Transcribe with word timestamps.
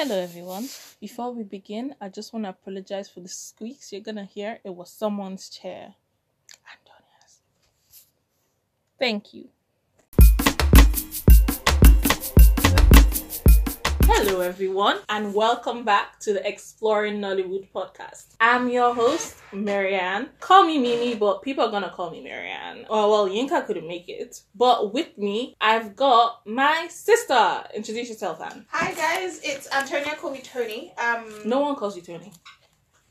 Hello, 0.00 0.14
everyone. 0.14 0.68
Before 1.00 1.32
we 1.32 1.42
begin, 1.42 1.96
I 2.00 2.08
just 2.08 2.32
want 2.32 2.44
to 2.44 2.50
apologize 2.50 3.08
for 3.10 3.18
the 3.18 3.28
squeaks 3.28 3.92
you're 3.92 4.00
gonna 4.00 4.26
hear. 4.26 4.60
It 4.62 4.72
was 4.72 4.90
someone's 4.90 5.48
chair. 5.48 5.96
Antonia's. 6.70 7.40
Thank 8.96 9.34
you. 9.34 9.48
Hello, 14.10 14.40
everyone, 14.40 14.98
and 15.10 15.34
welcome 15.34 15.84
back 15.84 16.18
to 16.20 16.32
the 16.32 16.46
Exploring 16.48 17.20
Nollywood 17.20 17.68
podcast. 17.74 18.34
I'm 18.40 18.68
your 18.70 18.94
host, 18.94 19.36
Marianne. 19.52 20.30
Call 20.40 20.64
me 20.64 20.78
Mimi, 20.78 21.14
but 21.14 21.42
people 21.42 21.64
are 21.64 21.70
gonna 21.70 21.90
call 21.90 22.10
me 22.10 22.22
Marianne. 22.22 22.86
Oh, 22.88 23.10
well, 23.10 23.28
Yinka 23.28 23.66
couldn't 23.66 23.86
make 23.86 24.08
it. 24.08 24.40
But 24.54 24.92
with 24.94 25.16
me, 25.18 25.56
I've 25.60 25.94
got 25.94 26.46
my 26.46 26.88
sister. 26.90 27.64
Introduce 27.74 28.08
yourself, 28.08 28.40
Anne. 28.40 28.64
Hi 28.70 28.92
guys, 28.94 29.40
it's 29.44 29.70
Antonia. 29.72 30.16
Call 30.16 30.30
me 30.30 30.40
Toni. 30.40 30.92
Um, 30.98 31.24
No 31.44 31.60
one 31.60 31.76
calls 31.76 31.94
you 31.96 32.02
Toni. 32.02 32.32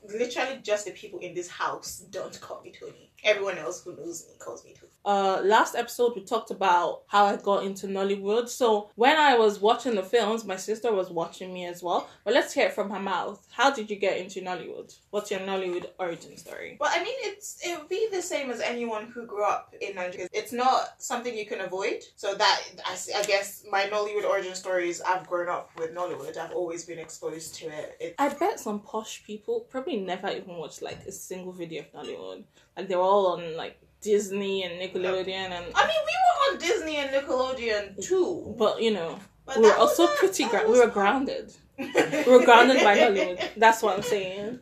literally 0.08 0.58
just 0.62 0.86
the 0.86 0.92
people 0.92 1.18
in 1.20 1.34
this 1.34 1.48
house 1.48 1.98
don't 2.10 2.40
call 2.40 2.60
me 2.62 2.72
Toni. 2.78 3.10
Everyone 3.24 3.58
else 3.58 3.82
who 3.84 3.94
knows 3.96 4.26
me 4.28 4.34
calls 4.38 4.64
me 4.64 4.74
Toni. 4.74 4.92
Uh 5.04 5.40
last 5.44 5.74
episode 5.74 6.12
we 6.14 6.22
talked 6.22 6.50
about 6.50 7.02
how 7.06 7.24
I 7.26 7.36
got 7.36 7.64
into 7.64 7.86
Nollywood. 7.86 8.48
So 8.48 8.90
when 8.94 9.16
I 9.16 9.36
was 9.36 9.60
watching 9.60 9.94
the 9.94 10.02
films, 10.02 10.44
my 10.44 10.56
sister 10.56 10.92
was 10.92 11.10
watching 11.10 11.52
me 11.52 11.66
as 11.66 11.82
well. 11.82 12.08
But 12.24 12.34
let's 12.34 12.52
hear 12.52 12.66
it 12.66 12.74
from 12.74 12.90
her 12.90 13.00
mouth. 13.00 13.46
How 13.50 13.70
did 13.70 13.90
you 13.90 13.96
get 13.96 14.18
into 14.18 14.40
Nollywood? 14.40 14.96
What's 15.10 15.30
your 15.30 15.40
Nollywood 15.40 15.86
origin 15.98 16.36
story? 16.36 16.76
Well, 16.80 16.90
I 16.92 17.02
mean, 17.02 17.14
it's 17.20 17.58
it 17.64 17.78
would 17.78 17.88
be 17.88 18.08
the 18.10 18.22
same 18.22 18.50
as 18.50 18.60
anyone 18.60 19.06
who 19.06 19.26
grew 19.26 19.44
up 19.44 19.74
in 19.80 19.94
Nigeria. 19.94 20.28
It's 20.32 20.52
not 20.52 21.00
something 21.02 21.36
you 21.36 21.46
can 21.46 21.60
avoid. 21.60 22.02
So 22.16 22.34
that 22.34 22.62
I, 22.84 22.96
I 23.16 23.22
guess 23.24 23.64
my 23.70 23.84
Nollywood 23.84 24.24
origin 24.24 24.54
stories. 24.54 25.00
I've 25.00 25.26
grown 25.26 25.48
up 25.48 25.70
with 25.78 25.94
Nollywood. 25.94 26.36
I've 26.36 26.52
always 26.52 26.84
been 26.84 26.98
exposed 26.98 27.54
to 27.56 27.66
it. 27.66 27.96
it 28.00 28.14
I 28.18 28.28
bet 28.28 28.60
some 28.60 28.80
posh 28.80 29.24
people 29.24 29.60
probably 29.70 29.96
never 29.96 30.28
even 30.28 30.56
watched 30.56 30.82
like 30.82 31.04
a 31.06 31.12
single 31.12 31.52
video 31.52 31.82
of 31.82 31.92
Nollywood. 31.92 32.44
Like 32.76 32.88
they 32.88 32.96
were 32.96 33.02
all 33.02 33.28
on 33.28 33.56
like 33.56 33.80
Disney 34.00 34.62
and 34.64 34.80
Nickelodeon 34.80 35.50
and 35.50 35.64
I 35.74 35.86
mean, 35.86 36.02
we 36.06 36.14
were 36.24 36.52
on 36.52 36.58
Disney 36.58 36.96
and 36.96 37.10
Nickelodeon 37.10 38.04
too. 38.06 38.54
but 38.58 38.80
you 38.82 38.92
know, 38.92 39.18
But 39.46 39.56
we 39.58 39.62
were 39.64 39.74
also 39.76 40.06
pretty 40.06 40.44
gra- 40.44 40.68
we 40.68 40.78
were 40.78 40.86
grounded. 40.88 41.52
We 41.78 41.86
were 42.26 42.44
grounded 42.48 42.82
by 42.82 42.98
Hollywood. 42.98 43.38
That's 43.56 43.82
what 43.82 43.96
I'm 43.96 44.02
saying. 44.02 44.60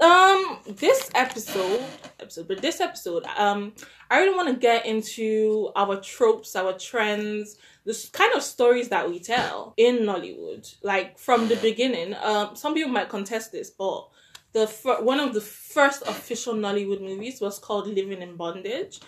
Um, 0.00 0.58
this 0.68 1.10
episode, 1.16 1.84
episode, 2.20 2.46
but 2.46 2.62
this 2.62 2.80
episode, 2.80 3.24
um, 3.36 3.72
I 4.08 4.20
really 4.20 4.36
want 4.36 4.48
to 4.48 4.54
get 4.54 4.86
into 4.86 5.72
our 5.74 6.00
tropes, 6.00 6.54
our 6.54 6.72
trends, 6.78 7.56
this 7.84 8.08
kind 8.08 8.32
of 8.34 8.44
stories 8.44 8.90
that 8.90 9.10
we 9.10 9.18
tell 9.18 9.74
in 9.76 9.98
Nollywood, 10.00 10.72
like 10.84 11.18
from 11.18 11.48
the 11.48 11.56
beginning. 11.56 12.14
Um, 12.22 12.54
some 12.54 12.74
people 12.74 12.92
might 12.92 13.08
contest 13.08 13.50
this, 13.50 13.70
but 13.70 14.08
the 14.58 14.66
fir- 14.66 15.02
one 15.02 15.20
of 15.20 15.34
the 15.34 15.40
first 15.40 16.02
official 16.02 16.54
Nollywood 16.54 17.00
movies 17.00 17.40
was 17.40 17.58
called 17.58 17.86
Living 17.86 18.22
in 18.22 18.36
Bondage, 18.36 19.00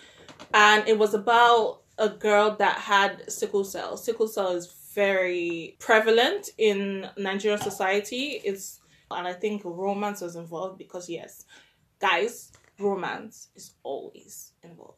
and 0.53 0.87
it 0.87 0.97
was 0.97 1.13
about 1.13 1.81
a 1.97 2.09
girl 2.09 2.55
that 2.57 2.77
had 2.77 3.31
sickle 3.31 3.63
cell. 3.63 3.97
Sickle 3.97 4.27
cell 4.27 4.51
is 4.51 4.67
very 4.95 5.75
prevalent 5.79 6.49
in 6.57 7.07
Nigerian 7.17 7.61
society. 7.61 8.41
It's 8.43 8.79
and 9.09 9.27
I 9.27 9.33
think 9.33 9.63
romance 9.65 10.21
was 10.21 10.35
involved 10.35 10.77
because 10.77 11.09
yes, 11.09 11.45
guys, 11.99 12.51
romance 12.79 13.49
is 13.55 13.73
always 13.83 14.53
involved. 14.63 14.97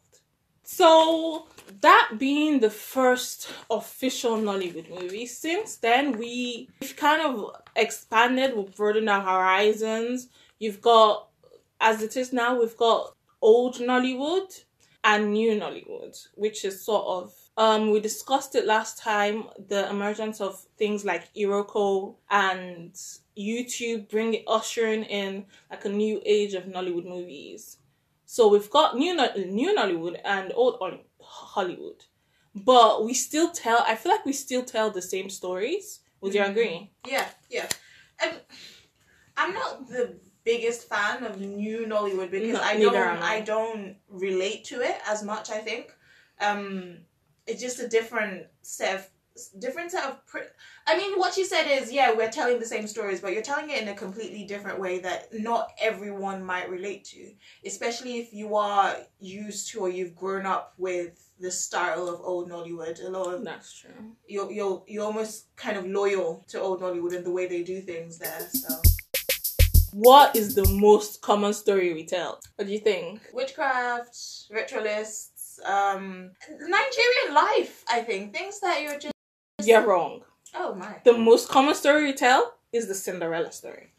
So 0.62 1.46
that 1.82 2.12
being 2.18 2.60
the 2.60 2.70
first 2.70 3.52
official 3.70 4.38
Nollywood 4.38 4.88
movie, 4.88 5.26
since 5.26 5.76
then 5.76 6.12
we 6.12 6.68
we've 6.80 6.96
kind 6.96 7.20
of 7.20 7.50
expanded, 7.76 8.56
we've 8.56 8.74
broadened 8.74 9.10
our 9.10 9.22
horizons. 9.22 10.28
You've 10.58 10.80
got 10.80 11.28
as 11.80 12.02
it 12.02 12.16
is 12.16 12.32
now, 12.32 12.58
we've 12.58 12.76
got 12.76 13.14
old 13.42 13.76
Nollywood 13.76 14.64
and 15.02 15.32
new 15.32 15.52
Nollywood, 15.52 16.16
which 16.34 16.64
is 16.64 16.84
sort 16.84 17.06
of 17.06 17.34
um 17.56 17.90
we 17.90 18.00
discussed 18.00 18.54
it 18.54 18.66
last 18.66 18.98
time, 18.98 19.44
the 19.68 19.88
emergence 19.90 20.40
of 20.40 20.60
things 20.78 21.04
like 21.04 21.32
Iroko 21.34 22.16
and 22.30 22.94
YouTube 23.36 24.08
bring 24.08 24.42
ushering 24.46 25.04
in 25.04 25.46
like 25.70 25.84
a 25.84 25.88
new 25.88 26.20
age 26.24 26.54
of 26.54 26.64
Nollywood 26.64 27.06
movies. 27.06 27.78
So 28.26 28.48
we've 28.48 28.70
got 28.70 28.96
new 28.96 29.14
new 29.46 29.74
Nollywood 29.76 30.18
and 30.24 30.52
old 30.54 30.76
Hol- 30.80 31.04
Hollywood, 31.20 32.04
but 32.54 33.04
we 33.04 33.12
still 33.14 33.50
tell. 33.50 33.84
I 33.86 33.94
feel 33.96 34.12
like 34.12 34.24
we 34.24 34.32
still 34.32 34.64
tell 34.64 34.90
the 34.90 35.02
same 35.02 35.28
stories. 35.28 36.00
Would 36.20 36.34
you 36.34 36.40
Mhm. 36.40 36.50
agree? 36.50 36.90
Yeah, 37.06 37.28
yeah. 37.50 37.68
Um, 38.22 38.32
I'm 39.36 39.52
not 39.52 39.88
the 39.88 40.18
biggest 40.44 40.88
fan 40.88 41.24
of 41.24 41.40
new 41.40 41.86
Nollywood 41.86 42.30
because 42.30 42.54
No, 42.54 42.60
I 42.60 42.78
don't 42.78 42.96
I. 42.96 43.34
I 43.36 43.40
don't 43.40 43.96
relate 44.08 44.64
to 44.66 44.80
it 44.80 44.96
as 45.08 45.22
much. 45.22 45.50
I 45.50 45.58
think 45.58 45.92
um, 46.40 46.98
it's 47.46 47.60
just 47.60 47.80
a 47.80 47.88
different 47.88 48.46
set 48.62 48.94
of 48.96 49.08
different 49.58 49.90
set 49.90 50.04
of. 50.04 50.24
Pr- 50.26 50.52
I 50.86 50.96
mean, 50.96 51.18
what 51.18 51.36
you 51.36 51.44
said 51.44 51.64
is 51.66 51.90
yeah, 51.92 52.12
we're 52.12 52.30
telling 52.30 52.60
the 52.60 52.66
same 52.66 52.86
stories, 52.86 53.20
but 53.20 53.32
you're 53.32 53.42
telling 53.42 53.70
it 53.70 53.82
in 53.82 53.88
a 53.88 53.94
completely 53.94 54.44
different 54.44 54.78
way 54.78 55.00
that 55.00 55.28
not 55.32 55.72
everyone 55.80 56.44
might 56.44 56.70
relate 56.70 57.04
to, 57.06 57.32
especially 57.66 58.18
if 58.18 58.32
you 58.32 58.54
are 58.56 58.96
used 59.20 59.70
to 59.72 59.80
or 59.80 59.88
you've 59.88 60.14
grown 60.14 60.46
up 60.46 60.74
with 60.78 61.30
the 61.40 61.50
style 61.50 62.08
of 62.08 62.20
old 62.20 62.48
Nollywood. 62.48 63.04
A 63.04 63.08
lot 63.08 63.34
of 63.34 63.44
That's 63.44 63.72
true. 63.72 63.90
you're 64.28 64.50
you're 64.52 64.84
you're 64.86 65.04
almost 65.04 65.54
kind 65.56 65.76
of 65.76 65.86
loyal 65.86 66.44
to 66.48 66.60
old 66.60 66.80
Nollywood 66.80 67.16
and 67.16 67.24
the 67.26 67.32
way 67.32 67.46
they 67.46 67.62
do 67.62 67.80
things 67.80 68.18
there. 68.18 68.48
So 68.52 68.80
What 69.94 70.34
is 70.34 70.56
the 70.56 70.68
most 70.68 71.22
common 71.22 71.52
story 71.52 71.94
we 71.94 72.04
tell? 72.04 72.40
What 72.56 72.66
do 72.66 72.72
you 72.72 72.80
think? 72.80 73.20
witchcraft, 73.32 74.18
ritualists, 74.50 75.60
um, 75.64 76.32
Nigerian 76.50 77.32
life. 77.32 77.84
I 77.88 78.00
think 78.00 78.34
things 78.34 78.58
that 78.58 78.82
you're 78.82 78.98
just. 78.98 79.14
You're 79.62 79.86
wrong. 79.86 80.22
Oh 80.52 80.74
my. 80.74 80.96
The 81.04 81.16
most 81.16 81.48
common 81.48 81.76
story 81.76 82.06
we 82.06 82.12
tell 82.12 82.54
is 82.72 82.88
the 82.88 82.94
Cinderella 82.94 83.52
story. 83.52 83.92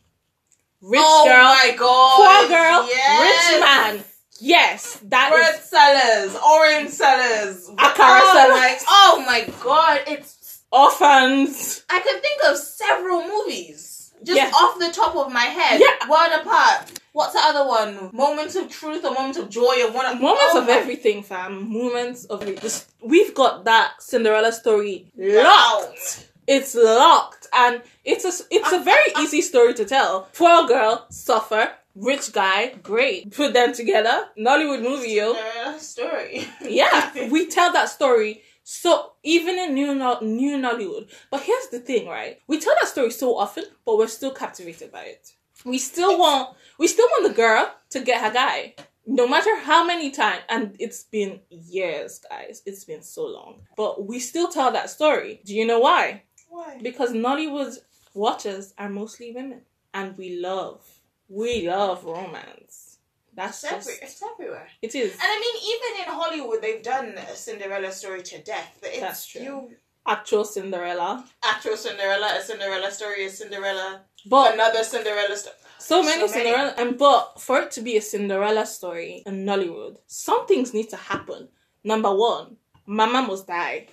Rich 0.82 1.00
oh 1.02 1.24
girl, 1.26 1.44
my 1.44 1.76
god. 1.80 2.18
poor 2.18 2.50
girl, 2.50 2.88
yes. 2.90 3.54
rich 3.54 3.62
man. 3.62 4.04
Yes, 4.42 5.00
that 5.04 5.32
Bread 5.32 5.56
is 5.56 5.62
sellers, 5.62 6.36
orange 6.46 6.90
sellers, 6.90 7.70
Akara 7.70 8.20
oh 8.22 8.32
sellers. 8.34 8.58
My, 8.58 8.78
oh 8.90 9.24
my 9.26 9.54
god! 9.64 10.02
It's 10.08 10.62
orphans. 10.74 11.86
I 11.90 12.00
can 12.02 12.20
think 12.20 12.42
of 12.50 12.58
several 12.58 13.26
movies 13.26 13.95
just 14.26 14.38
Yeah. 14.38 14.52
off 14.54 14.80
the 14.80 14.92
top 14.92 15.16
of 15.16 15.32
my 15.32 15.44
head. 15.46 15.80
Yeah. 15.80 16.10
Word 16.10 16.42
apart. 16.42 16.92
What's 17.14 17.34
the 17.34 17.40
other 17.42 17.66
one? 17.66 18.10
Moments 18.14 18.56
of 18.56 18.70
truth 18.70 19.06
or 19.06 19.14
moments 19.14 19.38
of 19.38 19.50
joy 19.50 19.84
or 19.86 19.92
one 19.92 20.06
Moments 20.22 20.52
oh 20.54 20.60
of 20.62 20.68
my- 20.68 20.74
everything, 20.74 21.24
fam. 21.24 21.72
Moments 21.72 22.26
of 22.26 22.42
this. 22.42 22.86
We've 23.02 23.34
got 23.34 23.64
that 23.66 23.94
Cinderella 24.02 24.52
story 24.52 25.12
locked. 25.18 26.28
It's 26.48 26.76
locked, 26.76 27.48
and 27.54 27.82
it's 28.04 28.24
a 28.24 28.32
it's 28.52 28.72
a 28.72 28.80
very 28.80 29.12
easy 29.20 29.42
story 29.42 29.74
to 29.76 29.86
tell. 29.86 30.30
Poor 30.34 30.68
girl 30.68 31.06
suffer, 31.10 31.72
rich 31.96 32.32
guy 32.34 32.68
great. 32.84 33.32
Put 33.32 33.54
them 33.54 33.74
together, 33.74 34.28
Nollywood 34.38 34.84
movie, 34.84 35.14
yo. 35.14 35.34
Uh, 35.34 35.78
story. 35.80 36.48
Yeah, 36.62 37.30
we 37.32 37.48
tell 37.48 37.72
that 37.74 37.90
story. 37.90 38.44
So 38.68 39.12
even 39.22 39.60
in 39.60 39.76
new 39.76 39.94
new 39.94 40.58
Nollywood, 40.58 41.12
but 41.30 41.42
here's 41.44 41.68
the 41.68 41.80
thing, 41.80 42.08
right? 42.08 42.40
We 42.48 42.60
tell 42.60 42.74
that 42.82 42.90
story 42.90 43.12
so 43.12 43.38
often, 43.38 43.66
but 43.86 43.96
we're 44.00 44.08
still 44.08 44.32
captivated 44.32 44.92
by 44.92 45.04
it. 45.04 45.34
We 45.64 45.78
still 45.78 46.18
want 46.18 46.58
we 46.80 46.88
still 46.88 47.06
want 47.12 47.28
the 47.28 47.36
girl 47.36 47.72
to 47.92 48.00
get 48.00 48.24
her 48.24 48.32
guy, 48.34 48.74
no 49.06 49.28
matter 49.28 49.56
how 49.60 49.86
many 49.86 50.10
times. 50.10 50.42
And 50.50 50.76
it's 50.80 51.04
been 51.04 51.42
years, 51.52 52.20
guys. 52.28 52.64
It's 52.66 52.84
been 52.86 53.04
so 53.04 53.28
long, 53.28 53.62
but 53.78 54.08
we 54.08 54.18
still 54.18 54.48
tell 54.48 54.72
that 54.72 54.90
story. 54.90 55.42
Do 55.46 55.54
you 55.56 55.68
know 55.68 55.80
why? 55.80 56.24
Why? 56.50 56.80
Because 56.82 57.12
Nollywood 57.12 57.78
watchers 58.16 58.74
are 58.80 58.90
mostly 58.90 59.32
women, 59.32 59.62
and 59.94 60.18
we 60.18 60.40
love 60.40 60.82
we 61.30 61.68
love 61.70 62.04
romance. 62.04 62.95
That's 63.36 63.64
It's, 63.64 63.74
every, 63.74 63.94
just 64.00 64.04
it's 64.04 64.24
everywhere. 64.24 64.68
it 64.82 64.96
is. 64.96 65.12
And 65.14 65.22
I 65.24 65.40
mean, 65.40 65.56
even 65.74 65.92
in 66.08 66.20
Hollywood, 66.22 66.62
they've 66.62 66.84
done 66.84 67.08
a 67.18 67.36
Cinderella 67.36 67.92
story 67.92 68.24
to 68.24 68.42
death. 68.44 68.80
It's, 68.84 69.00
That's 69.00 69.28
true. 69.28 69.42
You 69.42 69.70
Actual 70.08 70.46
Cinderella. 70.46 71.26
actual 71.44 71.76
Cinderella, 71.76 72.38
a 72.38 72.42
Cinderella 72.42 72.92
story, 72.92 73.26
a 73.26 73.30
Cinderella, 73.30 74.02
But 74.28 74.54
another 74.54 74.84
Cinderella 74.84 75.36
story. 75.36 75.56
so 75.80 76.02
So 76.02 76.04
many 76.04 76.22
many. 76.22 76.32
Cinderella, 76.32 76.74
and 76.78 76.98
but 76.98 77.42
for 77.42 77.60
it 77.62 77.72
to 77.72 77.82
be 77.82 77.98
a 77.98 78.02
Cinderella 78.02 78.66
story 78.68 79.24
in 79.26 79.46
Nollywood, 79.46 79.98
some 80.06 80.46
things 80.46 80.74
need 80.76 80.90
to 80.92 80.96
happen. 80.98 81.50
Number 81.84 82.14
one, 82.16 82.58
Mama 82.86 83.24
must 83.24 83.48
die. 83.48 83.88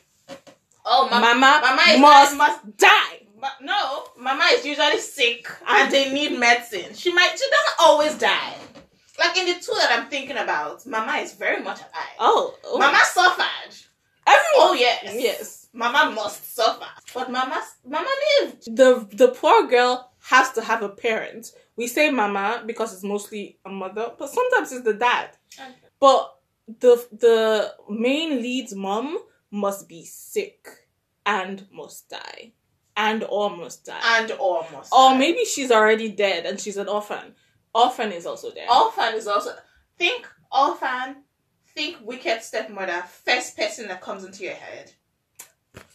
Oh, 0.85 1.09
ma- 1.11 1.19
Mama, 1.21 1.61
Mama 1.63 1.99
must 1.99 2.37
must 2.37 2.77
die. 2.77 3.19
Ma- 3.41 3.59
no, 3.63 4.05
Mama 4.19 4.45
is 4.53 4.67
usually 4.67 4.99
sick 4.99 5.49
and 5.67 5.91
they 5.91 6.13
need 6.13 6.39
medicine. 6.39 6.93
She 6.95 7.11
might. 7.13 7.31
She 7.39 7.47
doesn't 7.57 7.79
always 7.81 8.15
die. 8.19 8.55
Like 9.19 9.37
in 9.37 9.47
the 9.47 9.55
two 9.55 9.73
that 9.75 9.91
I'm 9.93 10.09
thinking 10.09 10.37
about, 10.37 10.87
Mama 10.87 11.19
is 11.19 11.35
very 11.35 11.63
much 11.63 11.81
alive. 11.81 12.17
Oh, 12.19 12.55
oh. 12.65 12.79
Mama 12.79 12.99
suffered. 13.05 13.75
everyone. 14.27 14.57
Oh 14.57 14.75
yes. 14.79 15.15
yes. 15.15 15.69
Mama 15.73 16.13
must 16.15 16.55
suffer. 16.55 16.87
But 17.15 17.31
Mama, 17.31 17.63
Mama 17.87 18.09
lived. 18.41 18.75
The 18.77 19.07
the 19.13 19.29
poor 19.29 19.67
girl 19.67 20.13
has 20.23 20.53
to 20.53 20.63
have 20.63 20.83
a 20.83 20.89
parent. 20.89 21.53
We 21.77 21.87
say 21.87 22.11
mama 22.11 22.63
because 22.67 22.93
it's 22.95 23.03
mostly 23.03 23.59
a 23.65 23.71
mother, 23.71 24.13
but 24.19 24.29
sometimes 24.31 24.73
it's 24.73 24.85
the 24.85 24.95
dad. 24.95 25.31
Okay. 25.59 25.73
But 26.01 26.35
the 26.81 27.07
the 27.13 27.75
main 27.89 28.41
lead's 28.43 28.75
mom 28.75 29.19
must 29.51 29.89
be 29.89 30.05
sick 30.05 30.69
and 31.27 31.67
must 31.73 32.09
die. 32.09 32.53
And 32.97 33.25
or 33.25 33.57
must 33.57 33.87
die. 33.87 34.01
And 34.05 34.33
or 34.39 34.67
must. 34.73 34.93
or 34.93 35.11
die. 35.11 35.19
maybe 35.19 35.45
she's 35.45 35.71
already 35.71 36.11
dead 36.11 36.45
and 36.45 36.61
she's 36.61 36.77
an 36.77 36.89
orphan. 36.89 37.35
Orphan 37.75 38.13
is 38.13 38.27
also 38.27 38.51
there. 38.51 38.71
Orphan 38.71 39.15
is 39.15 39.27
also. 39.27 39.55
Think 39.99 40.27
orphan. 40.51 41.17
Think 41.75 41.99
wicked 42.03 42.43
stepmother. 42.43 43.03
First 43.25 43.57
person 43.57 43.89
that 43.89 44.01
comes 44.01 44.25
into 44.25 44.45
your 44.45 44.55
head. 44.55 44.93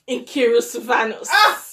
Nkiru 0.07 0.61
Sylvanus. 0.61 1.29
Ah! 1.31 1.63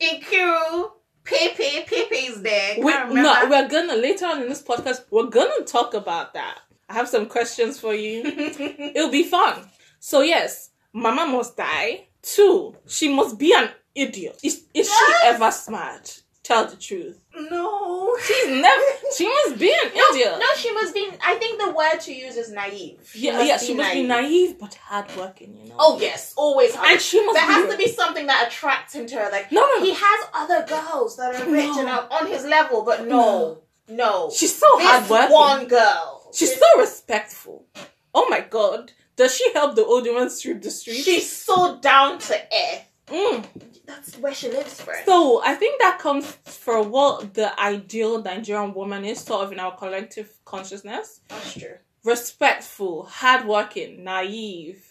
Nkiru. 0.00 0.92
Pepe. 1.24 1.84
Pepe 1.86 2.16
is 2.16 2.42
there. 2.42 2.76
We, 2.78 2.92
no, 2.92 3.46
we're 3.50 3.68
gonna 3.68 3.96
later 3.96 4.26
on 4.26 4.42
in 4.42 4.48
this 4.48 4.62
podcast. 4.62 5.04
We're 5.10 5.24
gonna 5.24 5.64
talk 5.64 5.94
about 5.94 6.34
that. 6.34 6.58
I 6.88 6.94
have 6.94 7.08
some 7.08 7.26
questions 7.26 7.78
for 7.78 7.94
you. 7.94 8.22
It'll 8.94 9.10
be 9.10 9.24
fun. 9.24 9.68
So 10.00 10.22
yes, 10.22 10.70
Mama 10.92 11.26
must 11.26 11.56
die. 11.56 12.06
Two, 12.22 12.76
she 12.86 13.14
must 13.14 13.38
be 13.38 13.52
an 13.54 13.70
idiot. 13.94 14.38
Is, 14.42 14.64
is 14.72 14.88
she 14.88 15.14
ever 15.24 15.50
smart? 15.50 16.22
Tell 16.48 16.64
the 16.66 16.76
truth. 16.76 17.18
no. 17.50 18.16
She's 18.26 18.48
never. 18.48 18.82
She 19.14 19.26
must 19.28 19.58
be 19.58 19.70
an 19.70 19.90
idiot. 19.92 20.36
No, 20.40 20.46
she 20.56 20.72
must 20.72 20.94
be. 20.94 21.06
I 21.22 21.34
think 21.34 21.60
the 21.60 21.70
word 21.72 22.00
to 22.00 22.12
use 22.14 22.36
is 22.36 22.50
naive. 22.50 22.98
She 23.12 23.26
yeah, 23.26 23.42
yeah. 23.42 23.58
She 23.58 23.74
must 23.74 23.92
be 23.92 24.04
naive 24.06 24.58
but 24.58 24.72
hardworking. 24.74 25.54
You 25.60 25.68
know. 25.68 25.74
Oh 25.78 25.98
yes, 26.00 26.32
always. 26.38 26.74
hard. 26.74 26.92
and 26.92 27.00
she 27.02 27.22
must. 27.24 27.38
there 27.38 27.46
be 27.46 27.52
has 27.52 27.70
to 27.72 27.76
be 27.76 27.88
something 27.88 28.26
that 28.28 28.48
attracts 28.48 28.94
him 28.94 29.06
to 29.08 29.16
her. 29.16 29.30
Like 29.30 29.52
No, 29.52 29.60
no, 29.60 29.82
he 29.84 29.92
has 29.94 30.20
other 30.32 30.64
girls 30.66 31.18
that 31.18 31.34
are 31.34 31.50
rich 31.52 31.66
No. 31.66 31.80
and 31.80 31.88
are 31.90 32.08
on 32.10 32.26
his 32.28 32.44
level, 32.46 32.82
but 32.82 33.06
no, 33.06 33.58
no. 33.88 34.30
She's 34.34 34.54
so 34.56 34.66
this 34.78 34.86
hardworking. 34.88 35.32
one 35.32 35.66
girl. 35.68 36.30
She's 36.34 36.50
This- 36.50 36.58
so 36.60 36.80
respectful. 36.80 37.66
Oh 38.14 38.26
my 38.30 38.40
god. 38.40 38.92
Does 39.16 39.36
she 39.36 39.52
help 39.52 39.74
the 39.76 39.84
old 39.84 40.06
woman 40.06 40.30
sweep 40.30 40.62
the 40.62 40.70
streets? 40.70 41.04
She's 41.04 41.30
so 41.30 41.78
down 41.80 42.18
to 42.20 42.34
earth. 42.34 42.84
Mm. 43.08 43.44
That's 43.88 44.16
where 44.18 44.34
she 44.34 44.50
lives, 44.50 44.80
friend. 44.82 45.02
So 45.06 45.42
I 45.42 45.54
think 45.54 45.80
that 45.80 45.98
comes 45.98 46.26
for 46.44 46.82
what 46.82 47.32
the 47.32 47.58
ideal 47.58 48.22
Nigerian 48.22 48.74
woman 48.74 49.04
is, 49.06 49.18
sort 49.20 49.44
of 49.46 49.50
in 49.52 49.58
our 49.58 49.74
collective 49.76 50.30
consciousness. 50.44 51.20
That's 51.28 51.54
true. 51.54 51.76
Respectful, 52.04 53.04
hardworking, 53.04 54.04
naive, 54.04 54.84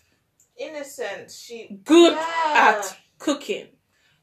Innocent. 0.59 1.29
She 1.29 1.67
good 1.85 2.13
Yeah. 2.13 2.79
at 2.79 2.97
cooking. 3.19 3.67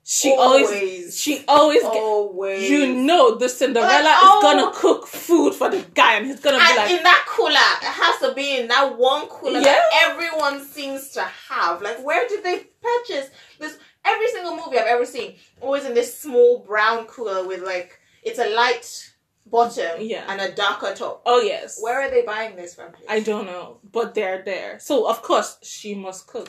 She 0.02 0.32
always, 0.34 0.66
always. 0.66 1.18
she 1.18 1.44
always, 1.48 1.80
get, 1.82 1.92
always. 1.94 2.68
you 2.68 2.92
know, 2.92 3.36
the 3.36 3.48
Cinderella 3.48 3.88
Like, 4.02 4.16
is 4.16 4.30
oh. 4.32 4.40
gonna 4.42 4.72
cook 4.74 5.06
food 5.06 5.54
for 5.54 5.70
the 5.70 5.78
guy, 5.94 6.16
and 6.16 6.26
he's 6.26 6.40
gonna 6.40 6.58
be 6.58 6.76
like, 6.76 6.90
in 6.90 7.02
that 7.04 7.24
cooler, 7.28 7.52
it 7.54 7.94
has 8.02 8.20
to 8.20 8.34
be 8.34 8.58
in 8.58 8.66
that 8.68 8.98
one 8.98 9.28
cooler 9.28 9.60
Yeah. 9.60 9.72
that 9.72 10.10
everyone 10.10 10.62
seems 10.66 11.10
to 11.10 11.22
have. 11.22 11.80
Like, 11.80 12.04
where 12.04 12.28
did 12.28 12.42
they 12.44 12.66
purchase 12.82 13.30
this? 13.60 13.78
Every 14.04 14.28
single 14.28 14.56
movie 14.56 14.78
I've 14.78 14.86
ever 14.86 15.06
seen, 15.06 15.36
always 15.60 15.84
in 15.84 15.94
this 15.94 16.18
small 16.18 16.58
brown 16.58 17.06
cooler 17.06 17.46
with 17.46 17.62
like 17.62 17.98
it's 18.22 18.38
a 18.38 18.48
light 18.54 19.10
bottom 19.46 20.00
Yeah. 20.00 20.24
and 20.28 20.40
a 20.40 20.52
darker 20.52 20.94
top. 20.94 21.22
"Oh 21.26 21.40
yes." 21.40 21.78
Where 21.80 22.00
are 22.00 22.10
they 22.10 22.22
buying 22.22 22.56
this 22.56 22.74
from? 22.74 22.92
please? 22.92 23.06
I 23.08 23.20
don't 23.20 23.46
know, 23.46 23.78
but 23.92 24.14
they're 24.14 24.42
there. 24.42 24.78
So 24.80 25.08
of 25.08 25.22
course 25.22 25.58
she 25.62 25.94
must 25.94 26.26
cook. 26.26 26.48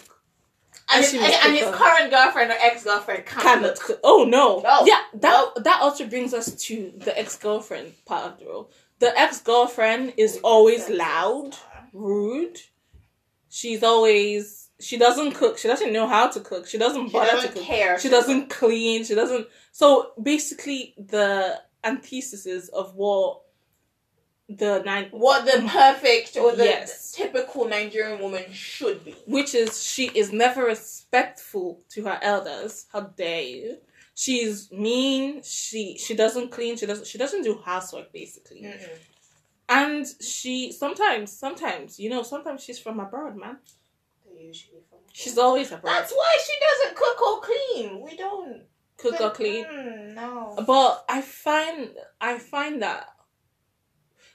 And, 0.88 1.04
and 1.04 1.06
his, 1.06 1.13
and, 1.24 1.34
and 1.46 1.56
his 1.56 1.75
current 1.75 2.12
girlfriend 2.12 2.52
or 2.52 2.57
ex 2.60 2.84
girlfriend 2.84 3.25
cannot 3.25 3.80
cook. 3.80 4.00
Oh 4.04 4.24
no. 4.25 4.60
No. 4.60 4.86
Yeah, 4.86 5.02
that 5.16 5.52
No. 5.56 5.62
that 5.63 5.81
also 5.81 6.06
brings 6.07 6.34
us 6.34 6.54
to 6.68 6.94
the 6.98 7.18
ex 7.18 7.38
girlfriend 7.38 7.94
part 8.06 8.25
of 8.34 8.40
the 8.40 8.46
role. 8.46 8.69
The 9.00 9.18
ex 9.19 9.40
girlfriend 9.42 10.13
is 10.18 10.40
always 10.44 10.90
loud, 10.90 11.56
rude. 11.94 12.60
She's 13.50 13.84
always 13.84 14.64
she 14.80 14.98
doesn't 14.98 15.33
cook. 15.33 15.57
She 15.57 15.68
doesn't 15.68 15.94
know 15.94 16.07
how 16.07 16.27
to 16.30 16.39
cook. 16.39 16.68
She 16.68 16.77
doesn't 16.77 17.07
She 17.07 17.13
bother 17.13 17.31
doesn't 17.31 17.51
to 17.51 17.57
cook. 17.57 17.63
care. 17.66 18.00
She 18.00 18.10
doesn't 18.10 18.50
clean. 18.50 19.04
She 19.06 19.16
doesn't. 19.16 19.48
So 19.72 20.12
basically, 20.22 20.94
the 20.98 21.62
antithesis 21.83 22.68
of 22.69 22.95
what 22.95 23.42
the 24.48 24.83
nine, 24.86 25.07
What 25.12 25.45
the 25.45 25.68
perfect 25.68 26.38
or 26.38 26.51
the 26.56 26.66
Yes. 26.66 27.12
typical 27.13 27.66
Nigerian 27.68 28.19
woman 28.22 28.51
should 28.54 29.04
be. 29.04 29.16
which 29.25 29.56
is 29.56 29.81
she 29.81 30.07
is 30.13 30.31
never 30.31 30.66
respectful 30.66 31.81
to 31.89 32.04
her 32.04 32.19
elders. 32.21 32.86
How 32.92 33.01
dare 33.01 33.42
you? 33.42 33.78
She's 34.13 34.71
mean. 34.71 35.42
She 35.44 35.98
she 35.98 36.13
doesn't 36.16 36.51
clean. 36.51 36.78
She 36.78 36.86
doesn't 36.86 37.07
she 37.07 37.18
doesn't 37.18 37.42
do 37.44 37.60
housework 37.66 38.12
basically. 38.13 38.62
Mm-mm. 38.62 38.98
And 39.68 40.06
she 40.21 40.71
sometimes 40.71 41.31
sometimes 41.31 42.00
you 42.00 42.10
know 42.12 42.21
sometimes 42.21 42.63
she's 42.63 42.78
from 42.80 43.00
abroad, 43.00 43.36
man. 43.36 43.57
Usually 44.47 44.81
from. 44.89 45.00
She's 45.13 45.38
always. 45.38 45.69
That's 45.69 46.12
why 46.12 46.38
she 46.45 46.53
doesn't 46.68 46.95
cook 46.95 47.21
or 47.21 47.42
clean. 47.42 48.01
We 48.01 48.18
don't 48.18 48.63
Cook 48.97 49.19
or 49.19 49.31
clean. 49.31 49.65
Mm, 49.65 50.13
no. 50.15 50.56
But 50.65 51.06
I 51.09 51.21
find 51.21 51.89
I 52.21 52.38
find 52.38 52.81
that 52.81 53.09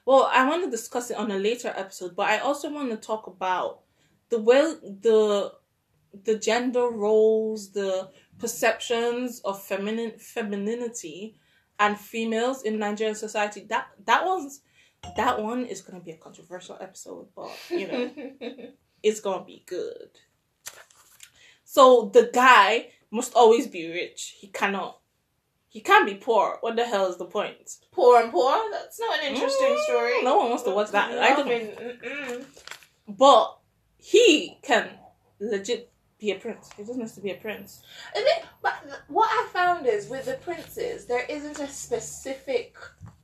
well, 0.06 0.28
I 0.32 0.48
want 0.48 0.64
to 0.64 0.70
discuss 0.70 1.10
it 1.10 1.16
on 1.16 1.30
a 1.30 1.38
later 1.38 1.72
episode, 1.76 2.16
but 2.16 2.28
I 2.28 2.38
also 2.38 2.70
want 2.70 2.90
to 2.90 2.96
talk 2.96 3.26
about 3.26 3.80
the 4.28 4.38
way 4.38 4.60
the 4.82 5.52
the 6.24 6.38
gender 6.38 6.88
roles, 6.88 7.72
the 7.72 8.10
perceptions 8.38 9.40
of 9.44 9.62
feminine 9.62 10.18
femininity 10.18 11.36
and 11.78 11.98
females 11.98 12.62
in 12.62 12.78
Nigerian 12.78 13.14
society. 13.14 13.66
That 13.68 13.88
that 14.04 14.24
one's 14.26 14.62
that 15.16 15.40
one 15.40 15.64
is 15.66 15.80
gonna 15.80 16.02
be 16.02 16.12
a 16.12 16.16
controversial 16.16 16.76
episode, 16.80 17.28
but 17.34 17.50
you 17.70 17.86
know, 17.86 18.10
it's 19.02 19.20
gonna 19.20 19.44
be 19.44 19.62
good. 19.66 20.10
So 21.64 22.10
the 22.12 22.30
guy 22.32 22.88
must 23.10 23.34
always 23.34 23.66
be 23.66 23.90
rich. 23.90 24.36
He 24.38 24.48
cannot 24.48 24.98
he 25.68 25.80
can't 25.80 26.04
be 26.04 26.14
poor. 26.14 26.58
What 26.62 26.74
the 26.74 26.84
hell 26.84 27.06
is 27.06 27.16
the 27.16 27.26
point? 27.26 27.76
poor 27.92 28.20
and 28.20 28.32
poor. 28.32 28.58
That's 28.72 28.98
not 28.98 29.20
an 29.20 29.26
interesting 29.26 29.68
Mm, 29.68 29.84
story. 29.84 30.22
No 30.24 30.36
one 30.36 30.48
wants 30.48 30.64
to 30.64 30.70
watch 30.70 30.90
that. 30.90 31.16
I 31.16 31.36
don't. 31.36 31.48
mean. 31.48 32.44
But 33.08 33.56
he 33.98 34.58
can 34.62 34.90
legit 35.38 35.92
be 36.18 36.32
a 36.32 36.34
prince. 36.34 36.70
He 36.76 36.82
doesn't 36.82 37.00
have 37.00 37.14
to 37.14 37.20
be 37.20 37.30
a 37.30 37.36
prince. 37.36 37.82
I 38.14 38.20
think, 38.20 38.46
but 38.62 38.74
what 39.08 39.28
I 39.30 39.48
found 39.52 39.86
is 39.86 40.08
with 40.08 40.24
the 40.26 40.34
princes, 40.34 41.06
there 41.06 41.24
isn't 41.28 41.60
a 41.60 41.68
specific 41.68 42.76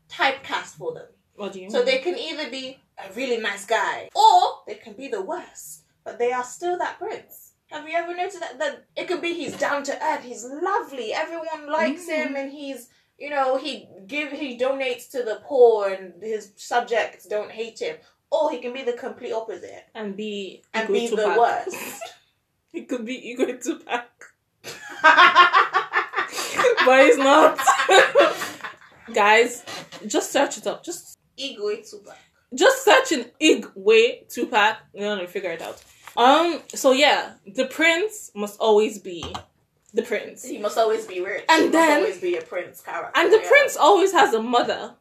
typecast 0.09 0.77
for 0.79 0.95
them. 0.95 1.07
What 1.37 1.53
do 1.53 1.61
you 1.61 1.71
So 1.71 1.79
mean? 1.79 1.87
they 1.87 1.99
can 1.99 2.17
either 2.19 2.51
be 2.51 2.79
a 2.99 3.13
really 3.15 3.37
nice 3.39 3.65
guy, 3.67 4.09
or 4.15 4.63
they 4.67 4.75
can 4.77 4.95
be 4.95 5.09
the 5.09 5.23
worst, 5.23 5.83
but 6.05 6.19
they 6.19 6.33
are 6.33 6.45
still 6.45 6.77
that 6.79 6.99
prince. 6.99 7.53
Have 7.71 7.89
you 7.89 7.97
ever 7.97 8.15
noticed 8.15 8.41
that? 8.41 8.59
That 8.59 8.85
it 8.97 9.07
could 9.09 9.21
be 9.21 9.35
he's 9.35 9.57
down 9.57 9.83
to 9.85 10.05
earth, 10.05 10.23
he's 10.25 10.45
lovely, 10.45 11.13
everyone 11.13 11.71
likes 11.71 12.07
Mm. 12.09 12.17
him, 12.17 12.37
and 12.37 12.51
he's 12.53 12.89
you 13.19 13.31
know 13.31 13.57
he 13.57 13.89
give 14.07 14.31
he 14.33 14.59
donates 14.59 15.11
to 15.11 15.23
the 15.23 15.41
poor, 15.45 15.89
and 15.89 16.15
his 16.23 16.53
subjects 16.57 17.27
don't 17.27 17.51
hate 17.51 17.81
him. 17.81 17.97
Or 18.31 18.51
he 18.51 18.59
can 18.59 18.73
be 18.73 18.83
the 18.83 18.93
complete 18.95 19.33
opposite 19.33 19.85
and 19.95 20.17
be 20.17 20.63
and 20.75 20.89
be 20.89 21.07
the 21.09 21.17
Tupac. 21.17 21.39
worst. 21.39 21.77
He 22.73 22.85
could 22.85 23.07
be 23.07 23.35
Igwe 23.35 23.63
Tupac, 23.63 24.05
but 26.85 27.05
he's 27.07 27.17
not. 27.17 27.59
Guys, 29.15 29.65
just 30.07 30.31
search 30.33 30.59
it 30.59 30.67
up. 30.67 30.85
Just 30.85 31.16
Igwe 31.39 31.89
Tupac. 31.89 32.17
just 32.55 32.85
search 32.85 33.13
an 33.13 33.25
Igwe 33.41 34.29
Tupac. 34.33 34.77
You're 34.95 35.15
gonna 35.17 35.27
figure 35.29 35.51
it 35.51 35.63
out. 35.63 35.83
Um. 36.17 36.63
So 36.75 36.93
yeah, 36.93 37.33
the 37.47 37.67
prince 37.67 38.31
must 38.35 38.59
always 38.61 38.99
be 38.99 39.23
the 39.95 40.03
prince, 40.03 40.45
He 40.45 40.59
must 40.59 40.77
always 40.79 41.07
be 41.07 41.21
rich. 41.21 41.45
And 41.49 41.65
he 41.65 41.69
then- 41.71 41.99
always 41.99 42.21
be 42.21 42.37
a 42.37 42.43
prince 42.43 42.81
character. 42.83 43.13
and 43.19 43.33
the 43.33 43.39
yeah. 43.41 43.49
prince 43.49 43.77
always 43.77 44.13
has 44.13 44.35
a 44.35 44.43
mother, 44.43 44.95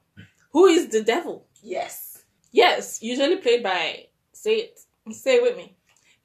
who 0.54 0.66
is 0.68 0.88
the 0.90 1.04
devil. 1.04 1.46
Yes. 1.62 2.24
Yes, 2.52 3.02
usually 3.04 3.36
played 3.38 3.62
by 3.64 4.06
say 4.32 4.56
it, 4.58 4.80
say 5.12 5.36
it 5.36 5.42
with 5.44 5.58
me, 5.58 5.76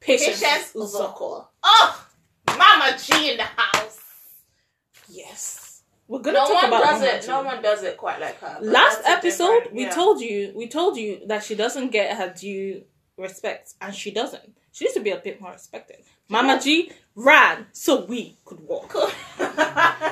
Patience, 0.00 0.40
Patience. 0.40 0.72
Ozokwor. 0.74 1.46
Oh, 1.62 2.06
Mama 2.56 2.96
G 2.96 3.30
in 3.32 3.36
the 3.38 3.42
house. 3.44 3.98
Yes, 5.08 5.69
we're 6.10 6.18
gonna 6.18 6.40
No 6.40 6.46
talk 6.46 6.62
one 6.62 6.64
about 6.64 6.82
does 6.82 7.02
it. 7.02 7.28
No 7.28 7.42
one 7.42 7.62
does 7.62 7.84
it 7.84 7.96
quite 7.96 8.20
like 8.20 8.36
her. 8.40 8.58
Last 8.60 9.00
episode, 9.04 9.68
we 9.72 9.84
yeah. 9.84 9.90
told 9.90 10.20
you, 10.20 10.52
we 10.56 10.66
told 10.66 10.96
you 10.96 11.20
that 11.28 11.44
she 11.44 11.54
doesn't 11.54 11.92
get 11.92 12.16
her 12.16 12.34
due 12.36 12.82
respect, 13.16 13.74
and 13.80 13.94
she 13.94 14.10
doesn't. 14.10 14.42
She 14.72 14.84
needs 14.84 14.94
to 14.94 15.00
be 15.00 15.10
a 15.10 15.18
bit 15.18 15.40
more 15.40 15.52
respected. 15.52 15.98
Mama 16.28 16.60
G 16.60 16.90
ran 17.14 17.66
so 17.70 18.04
we 18.06 18.36
could 18.44 18.58
walk. 18.60 18.92